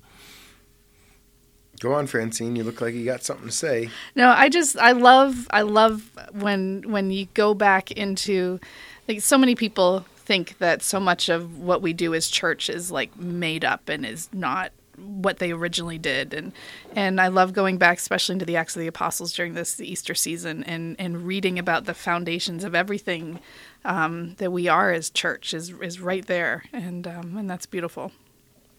Go 1.80 1.94
on, 1.94 2.06
Francine. 2.06 2.56
You 2.56 2.62
look 2.62 2.82
like 2.82 2.94
you 2.94 3.06
got 3.06 3.24
something 3.24 3.46
to 3.46 3.52
say. 3.52 3.88
No, 4.14 4.28
I 4.28 4.50
just 4.50 4.76
I 4.76 4.92
love 4.92 5.48
I 5.50 5.62
love 5.62 6.10
when 6.32 6.84
when 6.86 7.10
you 7.10 7.26
go 7.32 7.54
back 7.54 7.90
into 7.90 8.60
like 9.08 9.22
so 9.22 9.38
many 9.38 9.54
people 9.54 10.04
think 10.16 10.58
that 10.58 10.82
so 10.82 11.00
much 11.00 11.30
of 11.30 11.58
what 11.58 11.80
we 11.80 11.94
do 11.94 12.14
as 12.14 12.28
church 12.28 12.68
is 12.68 12.90
like 12.90 13.16
made 13.18 13.64
up 13.64 13.88
and 13.88 14.04
is 14.04 14.28
not 14.32 14.72
what 14.98 15.38
they 15.38 15.50
originally 15.50 15.96
did 15.96 16.34
and 16.34 16.52
and 16.94 17.18
I 17.18 17.28
love 17.28 17.54
going 17.54 17.78
back 17.78 17.96
especially 17.96 18.34
into 18.34 18.44
the 18.44 18.56
Acts 18.56 18.76
of 18.76 18.80
the 18.80 18.86
Apostles 18.86 19.32
during 19.32 19.54
this 19.54 19.80
Easter 19.80 20.14
season 20.14 20.62
and 20.64 20.96
and 20.98 21.26
reading 21.26 21.58
about 21.58 21.86
the 21.86 21.94
foundations 21.94 22.62
of 22.62 22.74
everything 22.74 23.40
um, 23.86 24.34
that 24.34 24.52
we 24.52 24.68
are 24.68 24.92
as 24.92 25.08
church 25.08 25.54
is 25.54 25.70
is 25.80 25.98
right 25.98 26.26
there 26.26 26.64
and 26.74 27.06
um, 27.06 27.38
and 27.38 27.48
that's 27.48 27.64
beautiful. 27.64 28.12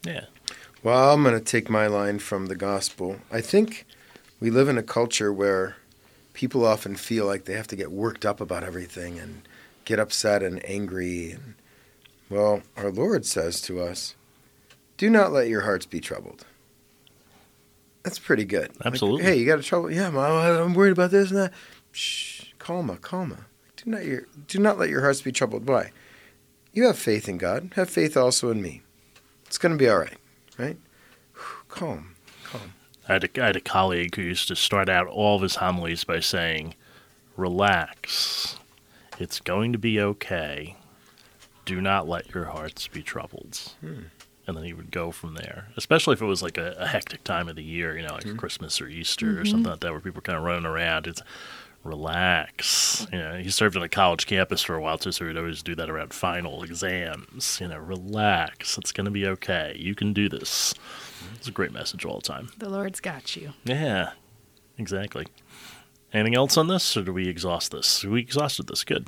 Yeah. 0.06 0.26
Well, 0.84 1.13
I'm 1.13 1.22
going 1.24 1.38
to 1.38 1.44
take 1.44 1.70
my 1.70 1.86
line 1.88 2.17
from 2.20 2.48
the 2.48 2.56
gospel. 2.56 3.17
I 3.32 3.41
think 3.41 3.86
we 4.39 4.50
live 4.50 4.67
in 4.67 4.80
a 4.80 4.84
culture 4.84 5.32
where 5.32 5.76
people 6.34 6.65
often 6.65 6.96
feel 6.96 7.28
like 7.28 7.46
they 7.46 7.54
have 7.54 7.67
to 7.67 7.76
get 7.76 7.91
worked 7.91 8.26
up 8.26 8.41
about 8.41 8.63
everything 8.63 9.20
and 9.20 9.48
get 9.86 10.00
upset 10.00 10.41
and 10.41 10.63
angry. 10.65 11.34
And, 11.34 11.54
well, 12.30 12.63
our 12.76 12.89
Lord 12.89 13.28
says 13.28 13.62
to 13.62 13.80
us, 13.80 14.15
do 14.98 15.10
not 15.10 15.32
let 15.32 15.48
your 15.48 15.62
hearts 15.62 15.86
be 15.86 16.00
troubled. 16.00 16.46
That's 18.04 18.17
pretty 18.17 18.46
good. 18.46 18.70
Like, 18.80 18.88
Absolutely. 18.88 19.24
hey, 19.24 19.38
you 19.38 19.46
got 19.46 19.60
a 19.60 19.63
trouble? 19.63 19.91
Yeah, 19.91 20.10
Mom, 20.10 20.32
I'm 20.32 20.74
worried 20.74 20.94
about 20.94 21.12
this 21.12 21.30
and 21.30 21.39
that. 21.39 21.54
Shh, 21.91 22.46
calma, 22.58 22.98
calma. 22.98 23.46
Do 23.78 23.91
not, 23.91 24.06
your, 24.06 24.26
do 24.48 24.58
not 24.58 24.80
let 24.80 24.89
your 24.89 25.02
hearts 25.02 25.22
be 25.22 25.32
troubled. 25.32 25.67
Why? 25.67 25.91
You 26.74 26.86
have 26.86 26.98
faith 26.98 27.30
in 27.30 27.38
God. 27.38 27.72
Have 27.76 27.89
faith 27.89 28.17
also 28.17 28.50
in 28.50 28.62
me. 28.62 28.82
It's 29.46 29.58
going 29.58 29.74
to 29.74 29.78
be 29.78 29.89
all 29.89 30.00
right, 30.00 30.17
right? 30.58 30.78
Calm, 31.68 32.16
calm. 32.44 32.74
I 33.08 33.14
had, 33.14 33.24
a, 33.24 33.42
I 33.42 33.46
had 33.48 33.56
a 33.56 33.62
colleague 33.62 34.16
who 34.16 34.22
used 34.22 34.48
to 34.50 34.56
start 34.56 34.90
out 34.90 35.08
all 35.08 35.38
of 35.38 35.42
his 35.42 35.56
homilies 35.56 36.04
by 36.04 36.20
saying, 36.20 36.76
Relax. 37.36 38.58
It's 39.20 39.40
going 39.40 39.72
to 39.74 39.78
be 39.78 40.00
okay. 40.00 40.76
Do 41.66 41.82
not 41.82 42.08
let 42.08 42.34
your 42.34 42.46
hearts 42.46 42.88
be 42.88 43.02
troubled. 43.02 43.58
Hmm. 43.82 44.04
And 44.52 44.58
then 44.58 44.66
he 44.66 44.74
would 44.74 44.92
go 44.92 45.12
from 45.12 45.36
there, 45.36 45.70
especially 45.78 46.12
if 46.14 46.22
it 46.22 46.26
was 46.26 46.44
like 46.44 46.58
a, 46.58 46.76
a 46.78 46.88
hectic 46.88 47.24
time 47.24 47.48
of 47.48 47.56
the 47.56 47.64
year, 47.64 47.96
you 47.96 48.06
know, 48.06 48.14
like 48.14 48.26
mm-hmm. 48.26 48.36
Christmas 48.36 48.82
or 48.82 48.90
Easter 48.90 49.30
or 49.30 49.32
mm-hmm. 49.32 49.46
something 49.46 49.72
like 49.72 49.80
that, 49.80 49.92
where 49.94 50.02
people 50.02 50.20
are 50.20 50.24
kind 50.24 50.38
of 50.38 50.44
running 50.44 50.66
around. 50.66 51.08
It's 51.08 51.22
relax. 51.86 53.08
You 53.14 53.20
know, 53.20 53.38
he 53.38 53.50
served 53.50 53.78
on 53.78 53.84
a 53.84 53.88
college 53.88 54.26
campus 54.26 54.62
for 54.62 54.76
a 54.76 54.82
while 54.82 54.98
too, 54.98 55.14
so 55.14 55.26
he'd 55.26 55.38
always 55.38 55.64
do 55.64 55.74
that 55.76 55.90
around 55.90 56.14
final 56.14 56.64
exams. 56.64 57.60
You 57.62 57.70
know, 57.70 57.80
relax. 57.80 58.78
It's 58.78 58.92
going 58.92 59.06
to 59.06 59.12
be 59.12 59.26
okay. 59.26 59.74
You 59.80 59.96
can 59.96 60.12
do 60.12 60.28
this. 60.28 60.74
Mm-hmm. 60.74 61.36
It's 61.36 61.48
a 61.48 61.52
great 61.52 61.72
message 61.72 62.04
all 62.04 62.18
the 62.18 62.28
time. 62.28 62.50
The 62.58 62.68
Lord's 62.68 63.00
got 63.00 63.38
you. 63.38 63.54
Yeah, 63.64 64.12
exactly. 64.78 65.28
Anything 66.12 66.36
else 66.36 66.58
on 66.58 66.68
this, 66.68 66.98
or 66.98 67.04
do 67.04 67.14
we 67.14 67.30
exhaust 67.30 67.72
this? 67.72 68.04
We 68.04 68.20
exhausted 68.20 68.68
this. 68.68 68.84
Good. 68.84 69.08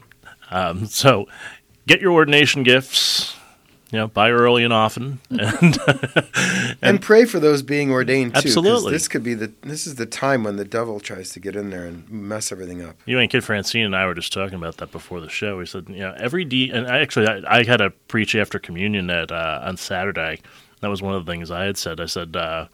Um, 0.49 0.85
so, 0.85 1.27
get 1.85 1.99
your 1.99 2.13
ordination 2.13 2.63
gifts. 2.63 3.35
You 3.93 3.99
know, 3.99 4.07
buy 4.07 4.31
early 4.31 4.63
and 4.63 4.73
often, 4.73 5.19
and 5.29 5.77
And, 6.81 6.99
pray 6.99 7.25
for 7.25 7.39
those 7.39 7.61
being 7.61 7.91
ordained 7.91 8.33
too. 8.33 8.39
Absolutely. 8.39 8.91
This 8.91 9.07
could 9.07 9.21
be 9.21 9.35
the 9.35 9.51
this 9.61 9.85
is 9.85 9.95
the 9.95 10.07
time 10.07 10.43
when 10.43 10.55
the 10.55 10.65
devil 10.65 10.99
tries 10.99 11.29
to 11.33 11.39
get 11.39 11.55
in 11.55 11.69
there 11.69 11.85
and 11.85 12.09
mess 12.09 12.51
everything 12.51 12.81
up. 12.81 12.95
you 13.05 13.19
and 13.19 13.29
Kid 13.29 13.43
Francine 13.43 13.85
and 13.85 13.95
I 13.95 14.07
were 14.07 14.15
just 14.15 14.33
talking 14.33 14.55
about 14.55 14.77
that 14.77 14.91
before 14.91 15.21
the 15.21 15.29
show. 15.29 15.59
We 15.59 15.67
said, 15.67 15.85
you 15.89 15.99
know, 15.99 16.15
every 16.17 16.43
D, 16.43 16.71
and 16.71 16.87
I 16.87 17.01
actually 17.01 17.27
I, 17.27 17.59
I 17.59 17.63
had 17.63 17.77
to 17.77 17.91
preach 18.07 18.33
after 18.33 18.57
communion 18.57 19.11
at 19.11 19.31
uh, 19.31 19.61
on 19.63 19.77
Saturday. 19.77 20.39
That 20.81 20.89
was 20.89 21.03
one 21.03 21.13
of 21.13 21.23
the 21.23 21.31
things 21.31 21.51
I 21.51 21.65
had 21.65 21.77
said. 21.77 21.99
I 21.99 22.07
said. 22.07 22.35
Uh, 22.35 22.69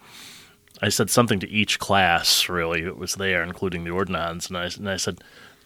I 0.82 0.88
said 0.88 1.10
something 1.10 1.42
to 1.42 1.50
each 1.50 1.78
class, 1.78 2.48
really, 2.48 2.84
that 2.84 2.98
was 2.98 3.16
there, 3.16 3.44
including 3.44 3.84
the 3.84 3.90
ordinands, 3.90 4.48
and 4.48 4.58
I, 4.58 4.70
and 4.78 4.90
I 4.90 4.96
said 4.96 5.20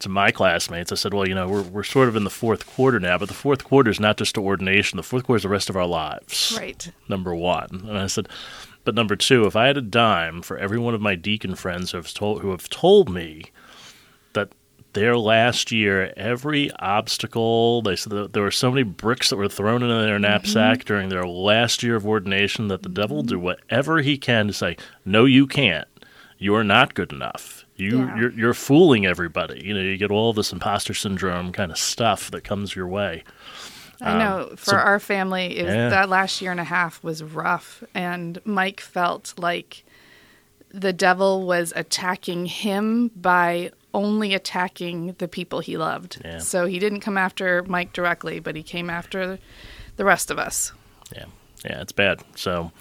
to 0.04 0.10
my 0.10 0.32
classmates, 0.32 0.92
I 0.92 0.96
said, 0.96 1.14
well, 1.14 1.28
you 1.28 1.36
know, 1.36 1.48
we're, 1.48 1.64
we're 1.64 1.84
sort 1.84 2.08
of 2.08 2.16
in 2.16 2.24
the 2.24 2.30
fourth 2.30 2.66
quarter 2.68 3.00
now, 3.00 3.18
but 3.18 3.28
the 3.28 3.34
fourth 3.34 3.64
quarter 3.64 3.90
is 3.90 4.00
not 4.00 4.18
just 4.18 4.36
to 4.36 4.42
ordination. 4.42 4.98
The 4.98 5.04
fourth 5.04 5.24
quarter 5.24 5.38
is 5.38 5.44
the 5.44 5.50
rest 5.50 5.70
of 5.70 5.76
our 5.76 5.88
lives. 5.88 6.56
Right. 6.58 6.92
Number 7.10 7.36
one. 7.36 7.86
And 7.88 7.98
I 7.98 8.08
said, 8.08 8.30
but 8.84 8.96
number 8.96 9.16
two, 9.16 9.46
if 9.46 9.56
I 9.56 9.68
had 9.68 9.78
a 9.78 9.82
dime 9.82 10.42
for 10.42 10.58
every 10.58 10.78
one 10.78 10.94
of 10.94 11.02
my 11.02 11.16
deacon 11.16 11.56
friends 11.56 11.92
who 11.92 11.98
have 11.98 12.14
told, 12.14 12.42
who 12.42 12.52
have 12.52 12.70
told 12.70 13.10
me 13.10 13.46
that 14.34 14.50
their 14.94 15.18
last 15.18 15.72
year, 15.72 16.14
every 16.18 16.70
obstacle, 16.74 17.82
they 17.82 17.96
said 17.96 18.12
that 18.12 18.34
there 18.34 18.44
were 18.44 18.52
so 18.52 18.70
many 18.70 18.84
bricks 18.84 19.30
that 19.30 19.38
were 19.38 19.50
thrown 19.50 19.82
into 19.84 19.96
their 19.96 20.16
mm-hmm. 20.16 20.22
knapsack 20.22 20.86
during 20.86 21.10
their 21.10 21.26
last 21.26 21.82
year 21.82 21.96
of 21.96 22.06
ordination 22.06 22.68
that 22.68 22.84
the 22.84 22.90
devil 22.90 23.18
will 23.18 23.24
do 23.24 23.36
mm-hmm. 23.36 23.46
whatever 23.46 24.02
he 24.02 24.18
can 24.18 24.48
to 24.48 24.54
say, 24.54 24.78
no, 25.06 25.26
you 25.26 25.48
can't. 25.48 25.88
You're 26.38 26.64
not 26.64 26.94
good 26.94 27.14
enough. 27.14 27.63
You, 27.76 28.00
Yeah. 28.00 28.18
you're, 28.20 28.32
you're 28.32 28.54
fooling 28.54 29.06
everybody. 29.06 29.62
You 29.66 29.74
know, 29.74 29.80
you 29.82 29.98
get 29.98 30.12
all 30.12 30.34
this 30.34 30.52
imposter 30.54 30.94
syndrome 30.94 31.52
kind 31.52 31.72
of 31.72 31.78
stuff 31.78 32.30
that 32.32 32.44
comes 32.44 32.76
your 32.76 32.88
way. 32.88 33.24
I 34.02 34.18
know 34.18 34.50
um, 34.52 34.58
for 34.58 34.72
so- 34.72 34.76
our 34.78 35.00
family, 35.00 35.58
it 35.58 35.66
was, 35.66 35.74
Yeah. 35.74 35.90
that 35.90 36.10
last 36.10 36.42
year 36.42 36.52
and 36.52 36.60
a 36.60 36.66
half 36.66 37.04
was 37.04 37.24
rough, 37.24 37.84
and 37.96 38.40
Mike 38.46 38.80
felt 38.80 39.34
like 39.38 39.84
the 40.70 40.92
devil 40.94 41.46
was 41.46 41.72
attacking 41.76 42.48
him 42.48 43.10
by 43.16 43.72
only 43.94 44.34
attacking 44.34 45.14
the 45.20 45.28
people 45.28 45.60
he 45.60 45.78
loved. 45.78 46.20
Yeah. 46.26 46.40
So 46.40 46.66
he 46.66 46.80
didn't 46.80 47.02
come 47.02 47.18
after 47.18 47.64
Mike 47.64 47.94
directly, 47.94 48.40
but 48.40 48.56
he 48.56 48.64
came 48.64 48.90
after 48.90 49.38
the 49.98 50.04
rest 50.06 50.32
of 50.32 50.40
us. 50.40 50.74
Yeah, 51.16 51.26
yeah, 51.64 51.82
it's 51.82 51.92
bad. 51.92 52.22
So 52.36 52.72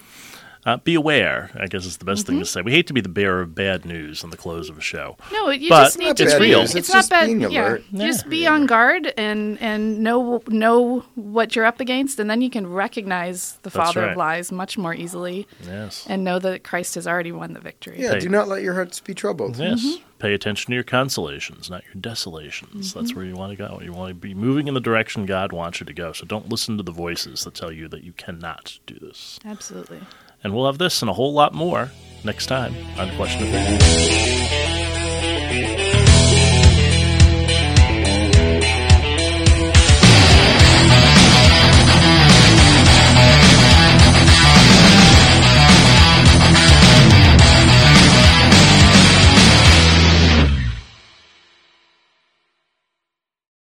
uh, 0.65 0.77
be 0.77 0.95
aware. 0.95 1.51
I 1.59 1.67
guess 1.67 1.85
is 1.85 1.97
the 1.97 2.05
best 2.05 2.23
Mm-hmm. 2.23 2.33
thing 2.33 2.39
to 2.39 2.45
say. 2.45 2.61
We 2.61 2.71
hate 2.71 2.87
to 2.87 2.93
be 2.93 3.01
the 3.01 3.09
bearer 3.09 3.41
of 3.41 3.53
bad 3.55 3.85
news 3.85 4.23
in 4.23 4.29
the 4.29 4.37
close 4.37 4.69
of 4.69 4.77
a 4.77 4.81
show. 4.81 5.17
No, 5.31 5.49
you 5.49 5.69
But 5.69 5.83
just 5.85 5.97
need 5.99 6.17
to 6.17 6.23
it's 6.23 6.33
be. 6.35 6.39
real. 6.41 6.61
It's, 6.61 6.75
it's 6.75 6.89
not 6.89 6.95
just 6.95 7.09
bad. 7.09 7.25
being 7.27 7.41
yeah, 7.41 7.67
alert. 7.69 7.83
just 7.93 8.29
be 8.29 8.47
on 8.47 8.65
guard 8.65 9.13
and 9.17 9.61
and 9.61 9.99
know 9.99 10.41
know 10.47 10.99
what 11.15 11.55
you're 11.55 11.65
up 11.65 11.79
against, 11.79 12.19
and 12.19 12.29
then 12.29 12.41
you 12.41 12.49
can 12.49 12.65
recognize 12.67 13.53
the 13.63 13.69
That's 13.69 13.75
father 13.75 14.01
right. 14.01 14.11
of 14.11 14.17
lies 14.17 14.51
much 14.51 14.77
more 14.77 14.93
easily, 14.93 15.47
Yes. 15.65 16.05
and 16.07 16.23
know 16.23 16.39
that 16.39 16.63
Christ 16.63 16.95
has 16.95 17.07
already 17.07 17.31
won 17.31 17.53
the 17.53 17.59
victory. 17.59 18.01
Yeah, 18.01 18.13
Hey. 18.13 18.19
do 18.19 18.29
not 18.29 18.47
let 18.47 18.61
your 18.63 18.73
hearts 18.73 18.99
be 18.99 19.13
troubled. 19.13 19.57
Yes. 19.57 19.81
Mm-hmm. 19.83 20.03
Pay 20.19 20.33
attention 20.33 20.71
to 20.71 20.75
your 20.75 20.85
consolations, 20.85 21.69
not 21.69 21.83
your 21.83 21.95
desolations. 22.01 22.93
That's 22.93 23.13
where 23.13 23.25
you 23.25 23.33
want 23.35 23.51
to 23.51 23.57
go. 23.57 23.81
You 23.83 23.91
want 23.91 24.09
to 24.09 24.13
be 24.15 24.33
moving 24.33 24.69
in 24.69 24.73
the 24.73 24.79
direction 24.79 25.25
God 25.25 25.51
wants 25.51 25.81
you 25.81 25.85
to 25.85 25.93
go. 25.93 26.13
So 26.13 26.25
don't 26.25 26.47
listen 26.47 26.77
to 26.77 26.83
the 26.83 26.93
voices 26.93 27.43
that 27.43 27.53
tell 27.55 27.73
you 27.73 27.89
that 27.89 28.03
you 28.05 28.13
cannot 28.13 28.79
do 28.85 28.95
this. 29.01 29.37
Absolutely. 29.43 29.99
And 30.43 30.53
we'll 30.53 30.65
have 30.65 30.77
this 30.77 31.01
and 31.01 31.09
a 31.09 31.13
whole 31.13 31.33
lot 31.33 31.53
more 31.53 31.91
next 32.23 32.47
time 32.47 32.75
on 32.99 33.15
Question 33.15 33.43
of 33.43 33.49
Faith. 33.49 34.62